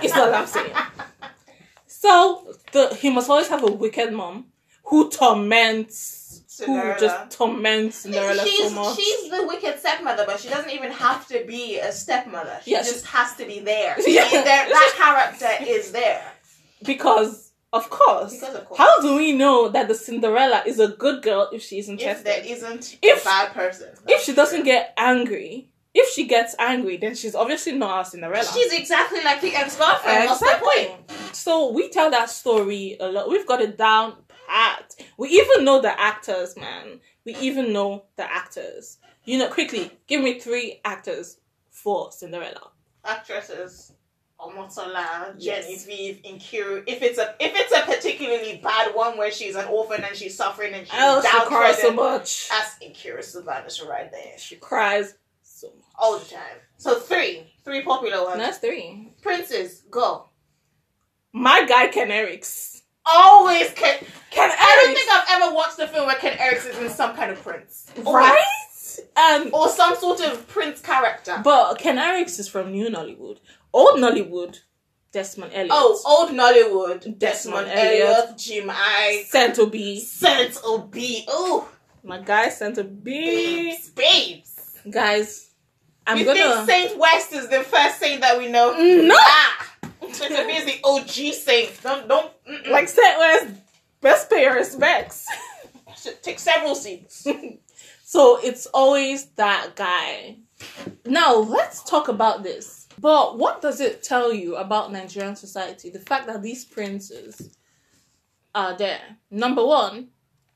It's 0.01 0.15
what 0.15 0.33
I'm 0.33 0.47
saying. 0.47 0.73
So 1.89 2.55
the 2.71 2.95
he 2.95 3.11
must 3.11 3.29
always 3.29 3.49
have 3.49 3.65
a 3.65 3.73
wicked 3.73 4.13
mom 4.13 4.47
who 4.89 5.11
torments 5.11 6.43
Cinderella. 6.47 6.95
who 6.95 7.01
just 7.01 7.31
torments 7.39 7.97
Cinderella 7.99 8.45
she's, 8.45 8.69
so 8.71 8.75
much. 8.75 8.97
she's 8.97 9.31
the 9.31 9.47
wicked 9.47 9.79
stepmother, 9.79 10.25
but 10.27 10.41
she 10.41 10.49
doesn't 10.49 10.71
even 10.71 10.91
have 10.93 11.27
to 11.29 11.45
be 11.47 11.79
a 11.79 11.93
stepmother. 11.93 12.59
She 12.65 12.73
Yeah, 12.73 12.83
just 12.83 13.07
has 13.07 13.35
to 13.37 13.45
be 13.47 13.61
there. 13.61 13.97
Yeah. 14.07 14.29
There. 14.31 14.43
That 14.69 14.95
character 14.97 15.65
is 15.71 15.93
there. 15.93 16.23
Because 16.85 17.53
of 17.73 17.91
course. 17.91 18.35
Because 18.41 18.55
of 18.55 18.65
course. 18.65 18.79
How 18.79 19.01
do 19.03 19.17
we 19.17 19.33
know 19.33 19.69
that 19.69 19.89
the 19.89 19.95
Cinderella 19.95 20.63
is 20.67 20.81
a 20.81 20.89
good 20.89 21.23
girl 21.23 21.49
if 21.53 21.63
she 21.63 21.79
isn't 21.79 22.01
if 22.01 22.25
there 22.25 22.43
isn't 22.45 22.99
If- 23.03 23.23
a 23.23 23.25
bad 23.25 23.53
person. 23.53 23.89
If 24.07 24.23
she 24.23 24.33
doesn't 24.35 24.65
get 24.65 24.95
angry, 24.97 25.69
if 25.95 26.09
she 26.13 26.27
gets 26.27 26.55
angry, 26.59 26.97
then 26.97 27.15
she's 27.15 27.35
obviously 27.35 27.73
not 27.73 27.91
our 27.91 28.05
Cinderella. 28.05 28.45
She's 28.53 28.73
exactly 28.73 29.23
like 29.23 29.41
the 29.41 29.55
ex-girlfriend. 29.55 30.27
What's 30.27 30.41
the 30.41 30.47
Exactly. 30.47 30.85
point? 30.87 31.11
So 31.37 31.71
we 31.73 31.89
tell 31.91 32.11
that 32.11 32.31
story 32.31 32.97
a 33.01 33.09
lot. 33.09 33.29
We've 33.29 33.47
got 33.47 33.61
it 33.61 33.77
down 33.77 34.15
pat. 34.49 34.95
We 35.17 35.29
even 35.31 35.65
know 35.65 35.81
the 35.81 35.99
actors, 36.01 36.57
man. 36.57 37.01
We 37.25 37.37
even 37.37 37.73
know 37.73 38.05
the 38.17 38.31
actors. 38.31 38.99
You 39.25 39.39
know, 39.39 39.49
quickly, 39.49 39.91
give 40.07 40.23
me 40.23 40.39
three 40.41 40.81
actors 40.85 41.39
for 41.71 42.11
Cinderella. 42.13 42.71
Actresses. 43.05 43.93
Omotola, 44.41 45.35
Yes. 45.37 45.67
Genevieve, 45.67 46.23
Nkiru. 46.25 46.85
If 46.87 47.03
it's 47.03 47.19
a 47.19 47.35
if 47.41 47.53
it's 47.57 47.73
a 47.73 47.81
particularly 47.83 48.61
bad 48.63 48.95
one 48.95 49.19
where 49.19 49.33
she's 49.33 49.57
an 49.57 49.67
orphan 49.67 50.05
and 50.05 50.15
she's 50.15 50.37
suffering 50.37 50.75
and 50.75 50.87
she's 50.87 50.95
Oh, 50.97 51.21
she 51.21 51.47
cries 51.47 51.83
so 51.83 51.93
much. 51.93 52.49
that's 52.49 52.77
Nkiru 52.79 53.23
Sylvanus 53.25 53.83
right 53.83 54.11
there. 54.13 54.39
She 54.39 54.55
cries 54.55 55.17
so 55.43 55.67
much. 55.75 55.85
All 55.99 56.21
the 56.21 56.25
time. 56.25 56.59
So 56.77 57.01
three. 57.01 57.53
Three 57.65 57.83
popular 57.83 58.25
ones. 58.25 58.39
That's 58.39 58.59
three. 58.59 59.13
Princes, 59.23 59.83
go. 59.91 60.29
My 61.33 61.67
guy 61.67 61.89
Ken 61.89 62.09
Erics. 62.09 62.78
Always 63.09 63.71
Ken. 63.73 63.99
Ken 64.31 64.51
I 64.53 64.83
don't 64.85 64.95
think 64.95 65.09
I've 65.11 65.43
ever 65.43 65.55
watched 65.55 65.79
a 65.79 65.89
film 65.89 66.07
where 66.07 66.17
Ken 66.17 66.37
Erics 66.39 66.69
is 66.71 66.79
in 66.79 66.91
some 66.91 67.15
kind 67.17 67.31
of 67.31 67.43
prince. 67.43 67.91
Right? 68.05 68.45
And 69.17 69.53
Or 69.53 69.69
some 69.69 69.97
sort 69.97 70.21
of 70.21 70.47
prince 70.49 70.81
character. 70.81 71.41
but 71.43 71.75
Ken 71.79 71.97
Erics 71.97 72.39
is 72.39 72.49
from 72.49 72.73
New 72.73 72.89
Nollywood. 72.89 73.39
Old 73.73 73.99
Nollywood, 74.01 74.61
Desmond 75.13 75.53
Elliot. 75.55 75.71
Oh, 75.73 76.01
old 76.07 76.31
Nollywood. 76.31 77.01
Desmond 77.19 77.19
Desmond 77.19 77.69
Elliot. 77.69 78.09
Elliot, 78.09 78.39
Jim 78.39 78.69
Iyke, 78.69 79.25
Saint 79.27 79.59
Obi. 79.59 80.01
Saint 80.01 80.59
Obi. 80.65 81.25
Oh, 81.29 81.69
My 82.03 82.19
guy 82.21 82.49
Saint 82.49 82.77
Obi. 82.79 82.91
babes, 83.05 83.91
babes. 83.91 84.79
Guys, 84.91 85.51
I'm 86.07 86.19
you 86.19 86.25
gonna. 86.25 86.67
think 86.67 86.89
Saint 86.91 86.99
West 86.99 87.33
is 87.33 87.49
the 87.49 87.61
first 87.65 87.99
saint 88.01 88.21
that 88.23 88.39
we 88.39 88.49
know? 88.49 88.73
No. 88.77 89.15
Nah. 89.15 89.65
Saint 90.15 90.33
Obi 90.33 90.53
is 90.53 90.65
the 90.65 90.81
OG 90.85 91.35
saint. 91.35 91.83
Don't 91.83 92.09
don't 92.09 92.33
mm-mm. 92.45 92.69
like 92.69 92.89
Saint 92.89 93.19
West, 93.19 93.47
best 94.01 94.31
pay 94.31 94.43
your 94.43 94.55
respects. 94.55 95.27
Should 95.97 96.23
take 96.23 96.39
several 96.39 96.75
seats. 96.75 97.27
so 98.05 98.39
it's 98.43 98.67
always 98.67 99.27
that 99.37 99.75
guy. 99.75 100.37
Now 101.05 101.35
let's 101.37 101.83
talk 101.83 102.09
about 102.09 102.43
this. 102.43 102.87
But 103.01 103.39
what 103.39 103.63
does 103.63 103.81
it 103.81 104.03
tell 104.03 104.33
you 104.33 104.57
about 104.57 104.93
Nigerian 104.93 105.37
society? 105.37 105.91
The 105.91 106.01
fact 106.01 106.27
that 106.27 106.43
these 106.43 106.65
princes 106.65 107.57
are 108.55 108.77
there. 108.77 109.19
Number 109.31 109.65
one, 109.65 110.09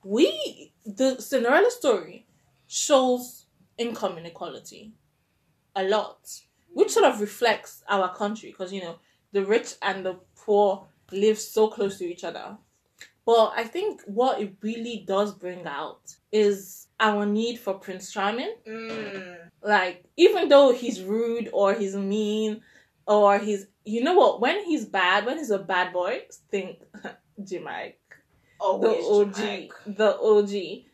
we 0.05 0.73
the 0.85 1.21
Cinderella 1.21 1.71
story 1.71 2.27
shows 2.67 3.47
income 3.79 4.19
inequality 4.19 4.93
a 5.77 5.85
lot, 5.85 6.41
which 6.73 6.91
sort 6.91 7.07
of 7.07 7.21
reflects 7.21 7.83
our 7.89 8.15
country 8.15 8.51
because 8.51 8.73
you 8.73 8.83
know 8.83 8.97
the 9.33 9.45
rich 9.45 9.75
and 9.83 10.05
the 10.05 10.19
poor 10.37 10.87
live 11.11 11.39
so 11.39 11.69
close 11.69 11.99
to 11.99 12.05
each 12.05 12.25
other. 12.25 12.57
But 13.25 13.53
I 13.57 13.65
think 13.65 14.03
what 14.07 14.41
it 14.41 14.57
really 14.63 15.05
does 15.07 15.33
bring 15.33 15.67
out 15.67 16.15
is 16.33 16.89
our 16.99 17.25
need 17.25 17.59
for 17.59 17.75
Prince 17.75 18.13
Charming. 18.13 18.55
Mm. 18.67 19.37
Like, 19.63 20.05
even 20.17 20.49
though 20.49 20.73
he's 20.73 21.03
rude 21.03 21.49
or 21.53 21.75
he's 21.75 21.95
mean 21.95 22.63
or 23.07 23.39
he's, 23.39 23.67
you 23.85 24.03
know 24.03 24.15
what, 24.15 24.41
when 24.41 24.65
he's 24.65 24.85
bad, 24.85 25.25
when 25.25 25.39
he's 25.39 25.51
a 25.51 25.59
bad 25.59 25.93
boy, 25.93 26.23
think 26.51 26.81
J-Mike 27.45 28.03
the 28.63 28.99
OG, 29.11 29.97
the 29.97 30.19
OG. 30.19 30.85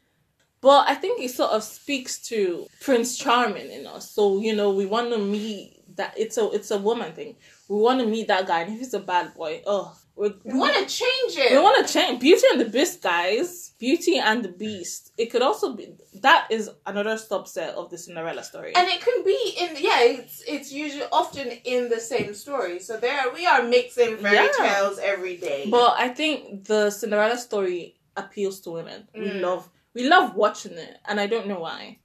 But 0.61 0.89
I 0.89 0.95
think 0.95 1.23
it 1.23 1.31
sort 1.31 1.53
of 1.53 1.63
speaks 1.63 2.19
to 2.29 2.67
Prince 2.81 3.17
Charming 3.17 3.71
in 3.71 3.87
us. 3.87 4.11
So 4.11 4.41
you 4.41 4.57
know, 4.57 4.71
we 4.71 4.87
want 4.87 5.11
to 5.13 5.19
meet 5.19 5.83
that. 5.97 6.15
It's 6.17 6.37
a 6.37 6.51
it's 6.51 6.71
a 6.71 6.79
woman 6.79 7.13
thing. 7.13 7.37
We 7.69 7.77
want 7.79 8.01
to 8.01 8.07
meet 8.07 8.29
that 8.29 8.47
guy, 8.47 8.61
and 8.63 8.73
if 8.73 8.79
he's 8.79 8.95
a 8.95 9.01
bad 9.01 9.35
boy, 9.35 9.63
oh, 9.67 9.95
we 10.17 10.31
We 10.45 10.59
want 10.59 10.75
to 10.75 10.87
change 10.87 11.37
it. 11.37 11.53
we 11.53 11.59
want 11.59 11.87
to 11.87 11.93
change 11.93 12.19
Beauty 12.21 12.43
and 12.53 12.61
the 12.61 12.65
Beast, 12.65 13.03
guys. 13.03 13.73
Beauty 13.79 14.19
and 14.19 14.45
the 14.45 14.49
Beast. 14.49 15.13
It 15.17 15.27
could 15.31 15.43
also 15.43 15.75
be 15.77 15.95
that 16.15 16.49
is 16.51 16.69
another 16.87 17.15
subset 17.15 17.75
of 17.75 17.91
the 17.91 17.99
Cinderella 17.99 18.43
story. 18.43 18.73
and 18.75 18.89
it 18.89 19.01
can 19.01 19.23
be 19.25 19.39
in 19.61 19.71
yeah 19.79 20.01
it's 20.03 20.43
it's 20.49 20.73
usually 20.73 21.05
often 21.13 21.47
in 21.75 21.89
the 21.89 22.01
same 22.01 22.35
story 22.35 22.81
so 22.81 22.97
there 22.97 23.23
we 23.33 23.47
are 23.47 23.63
mixing 23.63 24.17
fairy 24.17 24.35
Yeah. 24.35 24.49
tales 24.65 24.99
every 24.99 25.37
day 25.37 25.61
But 25.71 25.93
I 25.97 26.09
think 26.09 26.65
the 26.65 26.91
Cinderella 26.91 27.39
story 27.39 27.95
appeals 28.17 28.57
to 28.63 28.71
women. 28.79 29.07
We 29.15 29.29
Mm. 29.31 29.41
love 29.43 29.63
we 29.95 30.03
love 30.09 30.35
watching 30.35 30.73
it, 30.87 30.95
and 31.09 31.21
I 31.21 31.27
don't 31.33 31.47
know 31.47 31.61
why. 31.61 31.99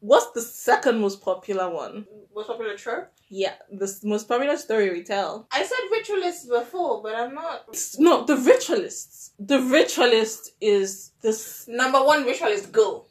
What's 0.00 0.32
the 0.32 0.42
second 0.42 1.00
most 1.00 1.20
popular 1.22 1.70
one? 1.70 2.06
what's 2.32 2.48
popular 2.48 2.76
trope 2.76 3.08
Yeah, 3.28 3.52
the 3.70 3.86
most 4.04 4.26
popular 4.26 4.56
story 4.56 4.90
we 4.90 5.02
tell. 5.02 5.46
i 5.52 5.62
said 5.62 5.78
ritualists 5.90 6.46
before 6.48 7.02
but 7.02 7.14
i'm 7.14 7.34
not 7.34 7.64
It's- 7.68 7.98
no, 7.98 8.24
the 8.24 8.36
ritualists. 8.36 9.30
The 9.38 9.60
ritualist 9.60 10.52
is 10.60 11.12
this 11.20 11.66
number 11.68 12.02
one 12.02 12.24
ritualist 12.24 12.72
go 12.72 13.04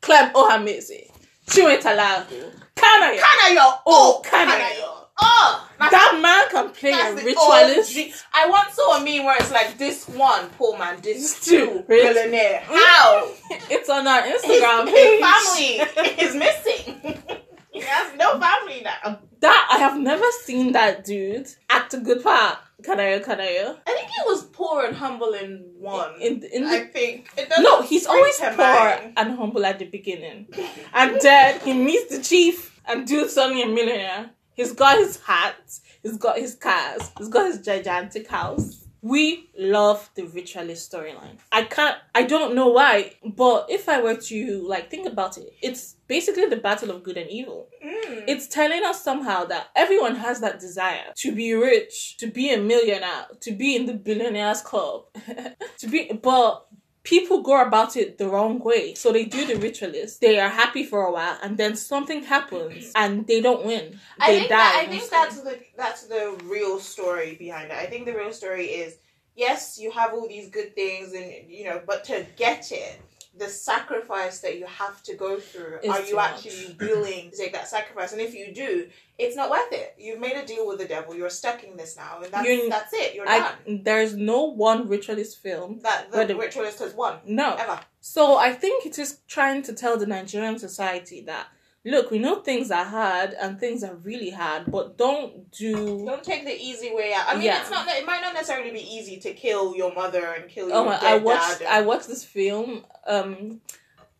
Clem 0.00 0.32
Ohameze, 0.32 1.10
Chiwetalu 1.46 1.98
Agu, 1.98 2.50
kanayo 2.74 3.20
Oh, 3.60 3.80
oh 3.86 4.22
Kanayo. 4.24 4.56
kanayo 4.58 4.99
oh 5.20 5.68
that's, 5.78 5.92
That 5.92 6.18
man 6.20 6.48
can 6.50 6.74
play 6.74 6.90
a 6.92 7.14
the 7.14 7.22
ritualist. 7.24 8.24
I 8.34 8.48
once 8.48 8.74
saw 8.74 8.98
a 8.98 9.04
meme 9.04 9.24
where 9.24 9.36
it's 9.38 9.50
like 9.50 9.78
this 9.78 10.06
one 10.08 10.48
poor 10.50 10.78
man 10.78 11.00
this 11.02 11.44
Two, 11.44 11.84
millionaire 11.88 12.60
how 12.66 13.30
It's 13.70 13.88
on 13.88 14.06
our 14.06 14.22
Instagram 14.22 14.88
his 14.88 14.94
page. 14.94 15.20
family 15.24 16.22
is 16.24 16.34
missing 16.34 17.22
he 17.72 17.80
has 17.80 18.14
no 18.16 18.38
family 18.38 18.82
now 18.82 19.20
That 19.40 19.68
I 19.72 19.78
have 19.78 19.98
never 19.98 20.26
seen 20.44 20.72
that 20.72 21.04
dude 21.04 21.48
act 21.70 21.94
a 21.94 21.98
good 21.98 22.22
part. 22.22 22.58
Kanayo, 22.82 23.22
Kanayo. 23.22 23.76
I 23.86 23.92
think 23.94 24.08
he 24.08 24.22
was 24.26 24.44
poor 24.44 24.84
and 24.86 24.96
humble 24.96 25.32
in 25.34 25.64
one. 25.78 26.14
In, 26.20 26.42
in 26.44 26.64
the 26.64 26.70
I 26.70 26.80
think. 26.86 27.28
It 27.36 27.48
No, 27.60 27.82
he's 27.82 28.06
always 28.06 28.38
poor 28.38 28.56
mind. 28.56 29.12
and 29.18 29.36
humble 29.36 29.64
at 29.66 29.78
the 29.78 29.84
beginning. 29.86 30.48
And 30.94 31.18
then 31.20 31.60
he 31.60 31.72
meets 31.74 32.14
the 32.14 32.22
chief 32.22 32.80
and 32.86 33.06
dude's 33.06 33.34
suddenly 33.34 33.62
a 33.62 33.66
millionaire. 33.66 34.30
He's 34.60 34.74
got 34.74 34.98
his 34.98 35.18
hat, 35.22 35.56
he's 36.02 36.18
got 36.18 36.38
his 36.38 36.54
cars, 36.54 37.10
he's 37.16 37.28
got 37.28 37.46
his 37.46 37.62
gigantic 37.62 38.28
house. 38.28 38.84
We 39.00 39.48
love 39.56 40.10
the 40.14 40.24
ritualist 40.24 40.92
storyline. 40.92 41.38
I 41.50 41.62
can't 41.62 41.96
I 42.14 42.24
don't 42.24 42.54
know 42.54 42.68
why, 42.68 43.14
but 43.24 43.70
if 43.70 43.88
I 43.88 44.02
were 44.02 44.16
to 44.16 44.68
like 44.68 44.90
think 44.90 45.08
about 45.08 45.38
it, 45.38 45.54
it's 45.62 45.96
basically 46.08 46.44
the 46.44 46.58
battle 46.58 46.90
of 46.90 47.02
good 47.02 47.16
and 47.16 47.30
evil. 47.30 47.70
Mm. 47.82 48.24
It's 48.28 48.48
telling 48.48 48.84
us 48.84 49.02
somehow 49.02 49.46
that 49.46 49.70
everyone 49.74 50.16
has 50.16 50.40
that 50.40 50.60
desire 50.60 51.06
to 51.16 51.34
be 51.34 51.54
rich, 51.54 52.18
to 52.18 52.26
be 52.26 52.52
a 52.52 52.60
millionaire, 52.60 53.28
to 53.40 53.52
be 53.52 53.76
in 53.76 53.86
the 53.86 53.94
billionaires 53.94 54.60
club, 54.60 55.04
to 55.78 55.86
be, 55.86 56.12
but 56.22 56.66
people 57.02 57.42
go 57.42 57.60
about 57.60 57.96
it 57.96 58.18
the 58.18 58.28
wrong 58.28 58.58
way. 58.58 58.94
So 58.94 59.12
they 59.12 59.24
do 59.24 59.46
the 59.46 59.56
ritualist. 59.56 60.20
They 60.20 60.38
are 60.38 60.48
happy 60.48 60.84
for 60.84 61.06
a 61.06 61.12
while, 61.12 61.38
and 61.42 61.56
then 61.56 61.76
something 61.76 62.24
happens, 62.24 62.92
and 62.94 63.26
they 63.26 63.40
don't 63.40 63.64
win. 63.64 63.98
They 64.18 64.22
I 64.24 64.26
think 64.26 64.48
die. 64.50 64.56
that, 64.56 64.74
I 64.76 64.86
think 64.86 65.02
mostly. 65.02 65.18
that's 65.18 65.40
the 65.40 65.60
that's 65.76 66.06
the 66.06 66.40
real 66.44 66.78
story 66.78 67.36
behind 67.36 67.70
it. 67.70 67.76
I 67.76 67.86
think 67.86 68.06
the 68.06 68.14
real 68.14 68.32
story 68.32 68.66
is 68.66 68.98
yes, 69.34 69.78
you 69.78 69.90
have 69.90 70.12
all 70.12 70.28
these 70.28 70.50
good 70.50 70.74
things, 70.74 71.12
and 71.12 71.50
you 71.50 71.64
know, 71.64 71.82
but 71.86 72.04
to 72.04 72.26
get 72.36 72.70
it. 72.72 73.00
The 73.38 73.48
sacrifice 73.48 74.40
that 74.40 74.58
you 74.58 74.66
have 74.66 75.02
to 75.04 75.14
go 75.14 75.38
through, 75.38 75.78
Is 75.82 75.90
are 75.90 76.00
too 76.02 76.08
you 76.08 76.16
much. 76.16 76.32
actually 76.46 76.76
willing 76.80 77.30
to 77.30 77.36
take 77.36 77.52
that 77.52 77.68
sacrifice? 77.68 78.12
And 78.12 78.20
if 78.20 78.34
you 78.34 78.52
do, 78.52 78.88
it's 79.18 79.36
not 79.36 79.50
worth 79.50 79.72
it. 79.72 79.94
You've 79.98 80.18
made 80.18 80.36
a 80.36 80.44
deal 80.44 80.66
with 80.66 80.78
the 80.78 80.84
devil. 80.84 81.14
You're 81.14 81.30
stuck 81.30 81.62
in 81.62 81.76
this 81.76 81.96
now, 81.96 82.20
and 82.22 82.32
that's 82.32 82.46
You're- 82.46 82.68
that's 82.68 82.92
it. 82.92 83.14
You're 83.14 83.26
done. 83.26 83.82
There's 83.84 84.14
no 84.14 84.44
one 84.44 84.88
ritualist 84.88 85.38
film. 85.38 85.78
that 85.82 86.10
the 86.10 86.24
the- 86.24 86.36
ritualist 86.36 86.80
has 86.80 86.92
won 86.92 87.20
No. 87.24 87.54
ever. 87.54 87.80
So 88.00 88.36
I 88.36 88.52
think 88.52 88.84
it 88.84 88.98
is 88.98 89.18
trying 89.28 89.62
to 89.62 89.72
tell 89.74 89.96
the 89.96 90.06
Nigerian 90.06 90.58
society 90.58 91.20
that 91.22 91.46
look, 91.84 92.10
we 92.10 92.18
know 92.18 92.40
things 92.40 92.70
are 92.70 92.84
hard 92.84 93.34
and 93.40 93.58
things 93.58 93.82
are 93.82 93.94
really 93.96 94.30
hard, 94.30 94.70
but 94.70 94.96
don't 94.98 95.50
do 95.52 96.04
Don't 96.04 96.22
take 96.22 96.44
the 96.44 96.54
easy 96.54 96.94
way 96.94 97.12
out. 97.14 97.26
I 97.28 97.34
mean, 97.34 97.44
Yeah. 97.44 97.60
it's 97.60 97.70
not. 97.70 97.88
It 97.88 98.04
might 98.06 98.20
not 98.20 98.34
necessarily 98.34 98.70
be 98.70 98.82
easy 98.96 99.16
to 99.18 99.32
kill 99.32 99.74
your 99.76 99.94
mother 99.94 100.24
and 100.36 100.48
kill 100.48 100.68
your 100.68 100.76
Oh 100.76 100.84
my! 100.84 100.92
dead 101.00 101.04
I 101.04 101.16
watched 101.18 101.58
dad. 101.60 101.68
I 101.70 101.80
watched 101.82 102.08
this 102.08 102.24
film. 102.24 102.84
Um, 103.06 103.60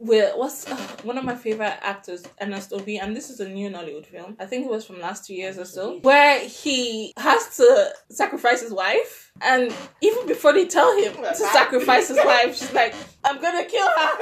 with 0.01 0.35
what's 0.37 0.67
uh, 0.71 0.77
one 1.03 1.19
of 1.19 1.25
my 1.25 1.35
favorite 1.35 1.79
actors, 1.83 2.25
Ernest 2.41 2.73
Obi, 2.73 2.99
and 2.99 3.15
this 3.15 3.31
is 3.31 3.41
a 3.41 3.49
new 3.49 3.71
Nollywood 3.71 4.07
film. 4.07 4.37
I 4.41 4.47
think 4.47 4.65
it 4.65 4.71
was 4.71 4.85
from 4.85 5.01
last 5.01 5.27
two 5.27 5.35
years 5.35 5.59
or 5.59 5.65
so, 5.65 5.99
where 6.01 6.41
he 6.41 7.13
has 7.17 7.57
to 7.59 7.93
sacrifice 8.11 8.63
his 8.63 8.73
wife, 8.73 9.31
and 9.43 9.73
even 10.01 10.27
before 10.27 10.53
they 10.53 10.67
tell 10.67 10.97
him 10.99 11.15
to 11.15 11.35
sacrifice 11.35 12.09
his 12.09 12.19
wife, 12.25 12.57
she's 12.57 12.73
like, 12.73 12.95
"I'm 13.25 13.41
gonna 13.41 13.65
kill 13.65 13.87
her." 13.87 14.19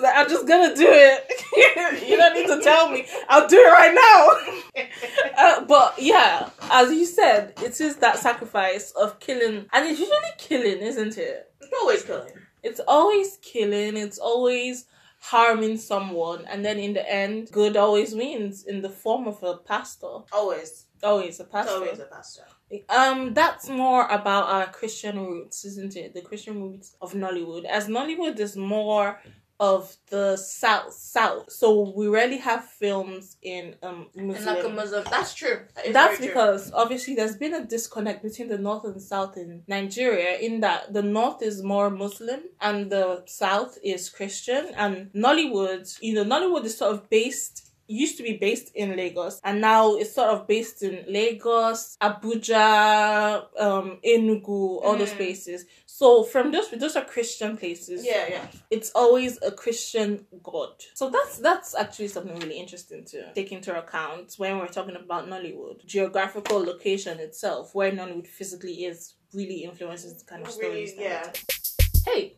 Like, 0.00 0.16
"I'm 0.16 0.28
just 0.28 0.46
gonna 0.46 0.74
do 0.74 0.86
it. 0.88 2.02
you 2.08 2.16
don't 2.16 2.34
need 2.34 2.46
to 2.46 2.60
tell 2.62 2.90
me. 2.90 3.06
I'll 3.28 3.48
do 3.48 3.58
it 3.58 3.70
right 3.70 3.94
now." 3.94 4.84
Uh, 5.40 5.64
but 5.66 5.94
yeah, 5.98 6.50
as 6.62 6.90
you 6.92 7.06
said, 7.06 7.52
it 7.62 7.80
is 7.80 7.96
that 7.96 8.18
sacrifice 8.18 8.90
of 9.00 9.20
killing, 9.20 9.66
and 9.72 9.86
it's 9.86 10.00
usually 10.00 10.18
killing, 10.36 10.78
isn't 10.78 11.16
it? 11.16 11.52
It's 11.60 11.72
always 11.80 12.02
killing. 12.02 12.32
It's 12.62 12.80
always 12.86 13.38
killing, 13.42 13.96
it's 13.96 14.18
always 14.18 14.86
harming 15.20 15.76
someone, 15.78 16.44
and 16.46 16.64
then 16.64 16.78
in 16.78 16.92
the 16.94 17.10
end, 17.10 17.50
good 17.50 17.76
always 17.76 18.14
wins 18.14 18.64
in 18.64 18.82
the 18.82 18.88
form 18.88 19.26
of 19.26 19.42
a 19.42 19.56
pastor. 19.56 20.18
Always. 20.32 20.86
Always 21.02 21.38
a 21.40 21.44
It's 21.44 21.52
pastor. 21.52 21.72
always 21.74 21.98
a 21.98 22.04
pastor. 22.04 22.42
Um, 22.88 23.34
that's 23.34 23.68
more 23.68 24.06
about 24.08 24.46
our 24.48 24.66
Christian 24.66 25.18
roots, 25.26 25.64
isn't 25.64 25.96
it? 25.96 26.12
The 26.14 26.20
Christian 26.22 26.62
roots 26.62 26.96
of 27.00 27.12
Nollywood. 27.14 27.64
As 27.64 27.88
Nollywood 27.88 28.38
is 28.38 28.56
more 28.56 29.20
of 29.60 29.96
the 30.10 30.36
south, 30.36 30.92
south. 30.92 31.50
So 31.50 31.92
we 31.96 32.06
rarely 32.08 32.38
have 32.38 32.64
films 32.64 33.36
in 33.42 33.74
um 33.82 34.06
Muslim. 34.14 34.54
like 34.54 34.64
a 34.64 34.68
Muslim. 34.68 35.04
That's 35.10 35.34
true. 35.34 35.60
That 35.74 35.92
That's 35.92 36.18
very 36.18 36.18
true. 36.18 36.26
because 36.28 36.72
obviously 36.72 37.14
there's 37.14 37.36
been 37.36 37.54
a 37.54 37.66
disconnect 37.66 38.22
between 38.22 38.48
the 38.48 38.58
north 38.58 38.84
and 38.84 39.00
south 39.02 39.36
in 39.36 39.62
Nigeria 39.66 40.38
in 40.38 40.60
that 40.60 40.92
the 40.92 41.02
north 41.02 41.42
is 41.42 41.62
more 41.62 41.90
Muslim 41.90 42.40
and 42.60 42.90
the 42.90 43.24
south 43.26 43.78
is 43.82 44.08
Christian 44.08 44.68
and 44.76 45.10
Nollywood, 45.12 45.98
you 46.00 46.14
know, 46.14 46.24
Nollywood 46.24 46.64
is 46.64 46.76
sort 46.76 46.92
of 46.94 47.10
based 47.10 47.67
used 47.88 48.16
to 48.18 48.22
be 48.22 48.34
based 48.36 48.70
in 48.74 48.96
Lagos 48.96 49.40
and 49.44 49.60
now 49.60 49.94
it's 49.96 50.14
sort 50.14 50.28
of 50.28 50.46
based 50.46 50.82
in 50.82 51.04
Lagos, 51.08 51.96
Abuja, 52.00 53.46
um, 53.58 53.98
Enugu, 54.04 54.82
all 54.84 54.96
those 54.96 55.12
Mm. 55.12 55.16
places. 55.16 55.64
So 55.86 56.22
from 56.22 56.52
those 56.52 56.70
those 56.70 56.96
are 56.96 57.04
Christian 57.04 57.56
places 57.56 58.04
Yeah, 58.04 58.26
yeah. 58.28 58.46
it's 58.70 58.90
always 58.94 59.38
a 59.42 59.50
Christian 59.50 60.26
God. 60.42 60.72
So 60.94 61.10
that's 61.10 61.38
that's 61.38 61.74
actually 61.74 62.08
something 62.08 62.38
really 62.38 62.58
interesting 62.58 63.04
to 63.06 63.32
take 63.34 63.52
into 63.52 63.76
account 63.76 64.34
when 64.36 64.58
we're 64.58 64.68
talking 64.68 64.96
about 64.96 65.26
Nollywood. 65.28 65.84
Geographical 65.86 66.58
location 66.64 67.18
itself, 67.18 67.74
where 67.74 67.90
Nollywood 67.92 68.26
physically 68.26 68.84
is, 68.84 69.14
really 69.34 69.64
influences 69.64 70.18
the 70.18 70.24
kind 70.24 70.42
of 70.46 70.50
stories. 70.52 70.92
Really, 70.96 71.08
that 71.08 71.38
yeah. 71.38 72.12
Hey, 72.12 72.36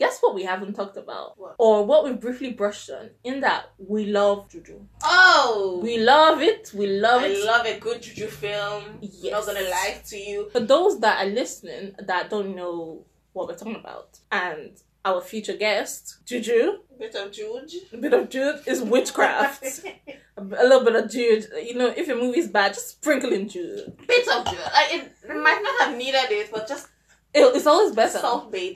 guess 0.00 0.18
what 0.20 0.34
we 0.34 0.42
haven't 0.42 0.74
talked 0.74 0.96
about? 0.96 1.38
What? 1.38 1.54
Or 1.58 1.84
what 1.84 2.04
we 2.04 2.12
briefly 2.14 2.52
brushed 2.52 2.90
on, 2.90 3.10
in 3.22 3.40
that 3.42 3.70
we 3.78 4.06
love 4.06 4.48
Juju. 4.48 4.80
Oh! 5.04 5.78
We 5.82 5.98
love 5.98 6.40
it, 6.42 6.72
we 6.74 6.86
love 6.88 7.22
I 7.22 7.26
it. 7.26 7.44
love 7.44 7.66
a 7.66 7.78
good 7.78 8.02
juju 8.02 8.26
film. 8.26 8.82
Yes. 9.00 9.46
Not 9.46 9.54
gonna 9.54 9.68
lie 9.68 10.00
to 10.06 10.16
you. 10.16 10.48
For 10.50 10.60
those 10.60 10.98
that 11.00 11.24
are 11.24 11.30
listening 11.30 11.94
that 11.98 12.30
don't 12.30 12.56
know 12.56 13.04
what 13.34 13.46
we're 13.46 13.56
talking 13.56 13.76
about, 13.76 14.18
and 14.32 14.72
our 15.04 15.20
future 15.20 15.56
guest, 15.56 16.18
Juju, 16.26 16.78
Bit 16.98 17.14
of 17.14 17.32
Jude. 17.32 17.70
a 17.92 17.96
bit 17.96 18.12
of 18.12 18.28
Jude 18.28 18.60
is 18.66 18.82
witchcraft. 18.82 19.80
a 20.36 20.42
little 20.42 20.84
bit 20.84 20.96
of 20.96 21.10
Jude. 21.10 21.46
You 21.62 21.74
know, 21.74 21.86
if 21.96 22.06
your 22.06 22.16
movie's 22.20 22.48
bad, 22.48 22.74
just 22.74 22.88
sprinkle 22.90 23.32
in 23.32 23.48
Jude. 23.48 23.96
Bit 24.06 24.28
of 24.28 24.44
Jude. 24.46 24.58
Like 24.72 24.92
it, 24.94 25.12
it 25.24 25.36
might 25.36 25.60
not 25.62 25.88
have 25.88 25.96
needed 25.96 26.30
it, 26.30 26.50
but 26.52 26.68
just 26.68 26.88
it's 27.34 27.66
always 27.66 27.94
better. 27.94 28.20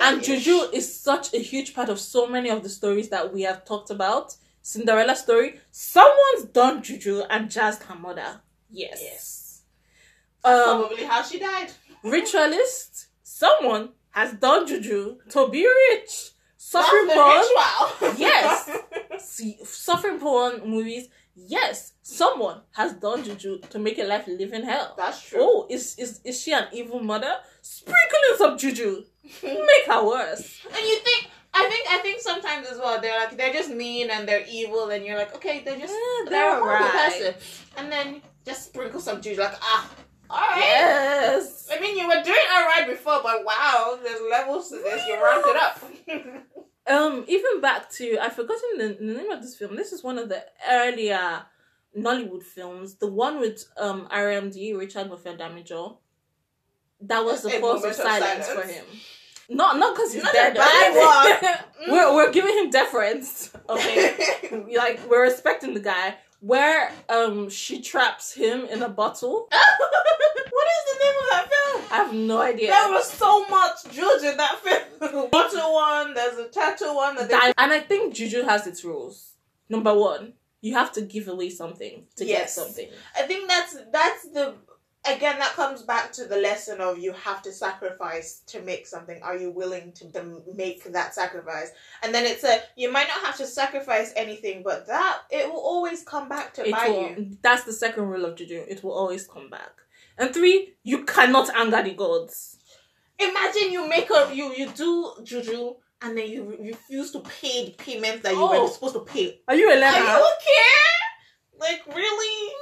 and 0.01 0.23
Juju 0.23 0.71
is 0.73 1.01
such 1.01 1.35
a 1.35 1.39
huge 1.39 1.75
part 1.75 1.89
of 1.89 1.99
so 1.99 2.27
many 2.27 2.51
of 2.51 2.63
the 2.63 2.69
stories 2.69 3.09
that 3.09 3.33
we 3.33 3.43
have 3.43 3.65
talked 3.65 3.91
about. 3.91 4.37
Cinderella 4.63 5.15
story. 5.17 5.61
Someone's 5.71 6.45
done 6.53 6.83
Juju 6.83 7.23
and 7.29 7.51
jazzed 7.51 7.83
her 7.85 7.95
mother. 7.95 8.41
Yes. 8.71 8.99
Yes. 9.03 9.63
Um, 10.43 10.87
Probably 10.87 11.05
how 11.05 11.23
she 11.23 11.39
died. 11.39 11.71
ritualist. 12.03 13.09
Someone 13.23 13.91
has 14.11 14.33
done 14.35 14.67
Juju 14.67 15.19
to 15.31 15.49
be 15.49 15.67
rich. 15.91 16.31
Suffering 16.57 17.09
porn. 17.09 17.45
Yes. 18.17 18.71
See, 19.19 19.59
suffering 19.65 20.19
porn 20.19 20.63
movies. 20.69 21.09
Yes, 21.37 21.95
someone 22.03 22.61
has 22.73 22.93
done 22.95 23.25
juju 23.25 23.59
to 23.71 23.79
make 23.79 23.97
your 23.99 24.07
life 24.07 24.27
live 24.29 24.53
in 24.53 24.63
hell. 24.65 24.95
That's 24.97 25.21
true. 25.21 25.39
Oh, 25.43 25.67
is 25.69 25.97
is 25.99 26.21
is 26.25 26.41
she 26.41 26.53
an 26.53 26.67
evil 26.73 27.01
mother? 27.01 27.35
Sprinkling 27.61 28.37
some 28.39 28.57
juju, 28.57 29.05
make 29.43 29.87
her 29.87 30.05
worse. 30.07 30.61
And 30.67 30.87
you 30.87 30.99
think 31.01 31.29
I 31.53 31.69
think 31.69 31.87
I 31.91 31.99
think 31.99 32.21
sometimes 32.21 32.69
as 32.69 32.79
well 32.79 33.01
they're 33.01 33.19
like 33.19 33.37
they're 33.37 33.53
just 33.53 33.71
mean 33.71 34.11
and 34.11 34.29
they're 34.29 34.45
evil 34.49 34.91
and 34.91 35.05
you're 35.05 35.17
like 35.19 35.35
okay 35.37 35.63
they're 35.65 35.79
just 35.79 35.93
Eh, 35.95 36.31
they're, 36.31 36.57
a 36.57 36.59
horrible 36.59 36.85
right. 36.87 37.13
person 37.13 37.35
and 37.79 37.91
then 37.93 38.23
just 38.45 38.67
sprinkle 38.67 39.01
some 39.01 39.21
juice 39.21 39.39
like 39.39 39.55
ah 39.63 39.91
all 40.31 40.39
right. 40.41 40.59
Yes. 40.59 41.69
I 41.71 41.79
mean 41.81 41.97
you 41.99 42.07
were 42.09 42.23
doing 42.25 42.47
all 42.55 42.65
right 42.67 42.87
before 42.89 43.21
but 43.23 43.45
wow 43.45 43.99
there's 44.03 44.21
levels 44.31 44.69
to 44.71 44.77
this 44.77 45.05
you 45.07 45.15
ramped 45.23 45.49
it 45.49 45.57
up. 45.57 45.81
Um, 46.87 47.25
even 47.29 47.61
back 47.61 47.91
to 47.93 48.19
I've 48.21 48.35
forgotten 48.35 48.79
the, 48.79 48.97
the 49.01 49.15
name 49.15 49.31
of 49.31 49.41
this 49.43 49.57
film. 49.57 49.77
This 49.77 49.93
is 49.93 50.03
one 50.03 50.19
of 50.19 50.29
the 50.29 50.45
earlier 50.71 51.43
Nollywood 51.99 52.43
films. 52.43 52.97
The 52.97 53.07
one 53.07 53.41
with 53.41 53.65
um 53.79 54.07
RMD 54.13 54.77
Richard 54.79 55.09
Mofe-Damijo. 55.11 55.99
That 57.03 57.25
was 57.25 57.43
the 57.43 57.51
force 57.51 57.85
of 57.85 57.91
of 57.91 57.97
silence, 57.97 58.49
for 58.49 58.63
him. 58.63 58.85
Not 59.49 59.79
not 59.79 59.95
because 59.95 60.13
he's 60.15 60.23
Not 60.23 60.33
dead. 60.33 60.53
a 60.53 60.59
bad 60.59 61.65
one. 61.87 61.91
we're 61.91 62.15
we're 62.15 62.33
giving 62.33 62.55
him 62.57 62.71
deference. 62.71 63.51
Okay. 63.69 64.15
like 64.77 65.01
we're 65.09 65.23
respecting 65.23 65.75
the 65.75 65.81
guy 65.81 66.17
where 66.41 66.93
um 67.09 67.49
she 67.49 67.81
traps 67.81 68.35
him 68.35 68.67
in 68.67 68.83
a 68.83 68.89
bottle 68.89 69.49
what 70.55 70.67
is 70.77 70.83
the 70.91 70.99
name 71.05 71.17
of 71.23 71.27
that 71.33 71.47
film? 71.53 71.83
i 71.91 71.97
have 71.97 72.13
no 72.15 72.41
idea 72.41 72.69
There 72.69 72.91
was 72.91 73.11
so 73.11 73.47
much 73.47 73.77
Juju 73.91 74.31
in 74.31 74.37
that 74.37 74.59
film. 74.61 75.31
Bottle 75.31 75.75
one, 75.75 76.15
there's 76.15 76.39
a 76.39 76.49
tattoo 76.49 76.95
one 76.95 77.17
that 77.17 77.29
they 77.29 77.53
and 77.59 77.73
i 77.73 77.81
think 77.81 78.15
juju 78.15 78.43
has 78.43 78.67
its 78.67 78.85
rules 78.85 79.33
number 79.69 79.95
one 79.95 80.35
you 80.61 80.73
have 80.75 80.93
to 80.93 81.03
give 81.03 81.29
away 81.29 81.51
something 81.51 82.05
to 82.17 82.25
get 82.25 82.49
something 82.49 82.89
I 83.19 83.23
think 83.23 83.49
that's 83.49 83.77
that's 83.93 84.23
the 84.31 84.55
again 85.07 85.39
that 85.39 85.53
comes 85.53 85.83
back 85.83 86.13
to 86.13 86.25
the 86.25 86.37
lesson 86.37 86.81
of 86.81 86.99
you 86.99 87.13
have 87.13 87.43
to 87.43 87.53
sacrifice 87.53 88.43
to 88.47 88.63
make 88.63 88.87
something. 88.87 89.21
Are 89.23 89.37
you 89.37 89.51
willing 89.51 89.93
to 89.93 90.05
dem- 90.09 90.43
make 90.55 90.83
that 90.93 91.15
sacrifice? 91.15 91.71
And 92.03 92.15
then 92.15 92.25
it's 92.25 92.45
a 92.45 92.61
you 92.77 92.91
might 92.91 93.09
not 93.09 93.21
have 93.27 93.37
to 93.37 93.47
sacrifice 93.47 94.13
anything, 94.17 94.63
but 94.65 94.87
that 94.87 95.19
it 95.31 95.47
will 95.51 95.61
always 95.61 96.03
come 96.03 96.29
back 96.29 96.55
to 96.55 96.67
it 96.67 96.73
bite 96.73 96.91
will, 96.91 97.11
you. 97.11 97.37
that's 97.43 97.65
the 97.65 97.73
second 97.73 98.05
rule 98.05 98.25
of 98.25 98.37
juju 98.37 98.65
it 98.67 98.83
will 98.83 98.93
always 98.93 99.27
come 99.27 99.51
back 99.51 99.73
and 100.19 100.33
three 100.33 100.75
you 100.83 101.05
cannot 101.05 101.51
anger 101.55 101.83
the 101.83 101.95
gods 101.95 102.59
Imagine 103.19 103.71
you 103.73 103.89
make 103.89 104.11
a 104.11 104.35
you 104.35 104.53
you 104.55 104.69
do 104.71 105.13
juju 105.23 105.75
and 106.03 106.19
then 106.19 106.29
you 106.29 106.43
re- 106.45 106.69
refuse 106.73 107.13
to 107.13 107.21
pay 107.21 107.67
the 107.67 107.71
payment 107.73 108.23
that 108.23 108.33
you 108.33 108.39
Oh. 108.41 108.65
were 108.65 108.69
supposed 108.71 108.95
to 108.95 109.01
pay. 109.01 109.41
are 109.47 109.55
you 109.55 109.69
a 109.71 109.75
Are 109.75 109.81
learner 109.81 109.99
you 109.99 110.33
okay? 110.37 111.61
Like 111.61 111.83
really? 111.95 112.53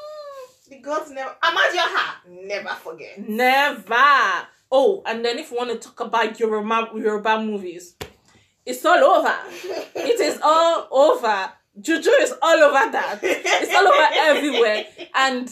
The 0.69 0.79
gods 0.79 1.11
never. 1.11 1.35
Amadioha 1.43 2.29
never 2.29 2.69
forget. 2.77 3.19
never 3.29 4.47
oh 4.71 5.03
and 5.07 5.25
then 5.25 5.39
if 5.39 5.51
you 5.51 5.57
want 5.57 5.71
to 5.71 5.77
talk 5.89 6.01
about 6.01 6.39
yoruba 6.39 6.91
yoruba 6.95 7.41
movies 7.43 7.97
it's 8.65 8.85
all 8.85 8.99
over 9.03 9.35
It 9.95 10.21
is 10.21 10.39
all 10.43 10.87
over. 10.91 11.51
Juju 11.81 12.11
is 12.21 12.35
all 12.43 12.59
over 12.59 12.93
that. 12.93 13.19
It's 13.23 13.75
all 13.75 13.89
over 13.89 14.09
everywhere. 14.15 14.85
And 15.15 15.49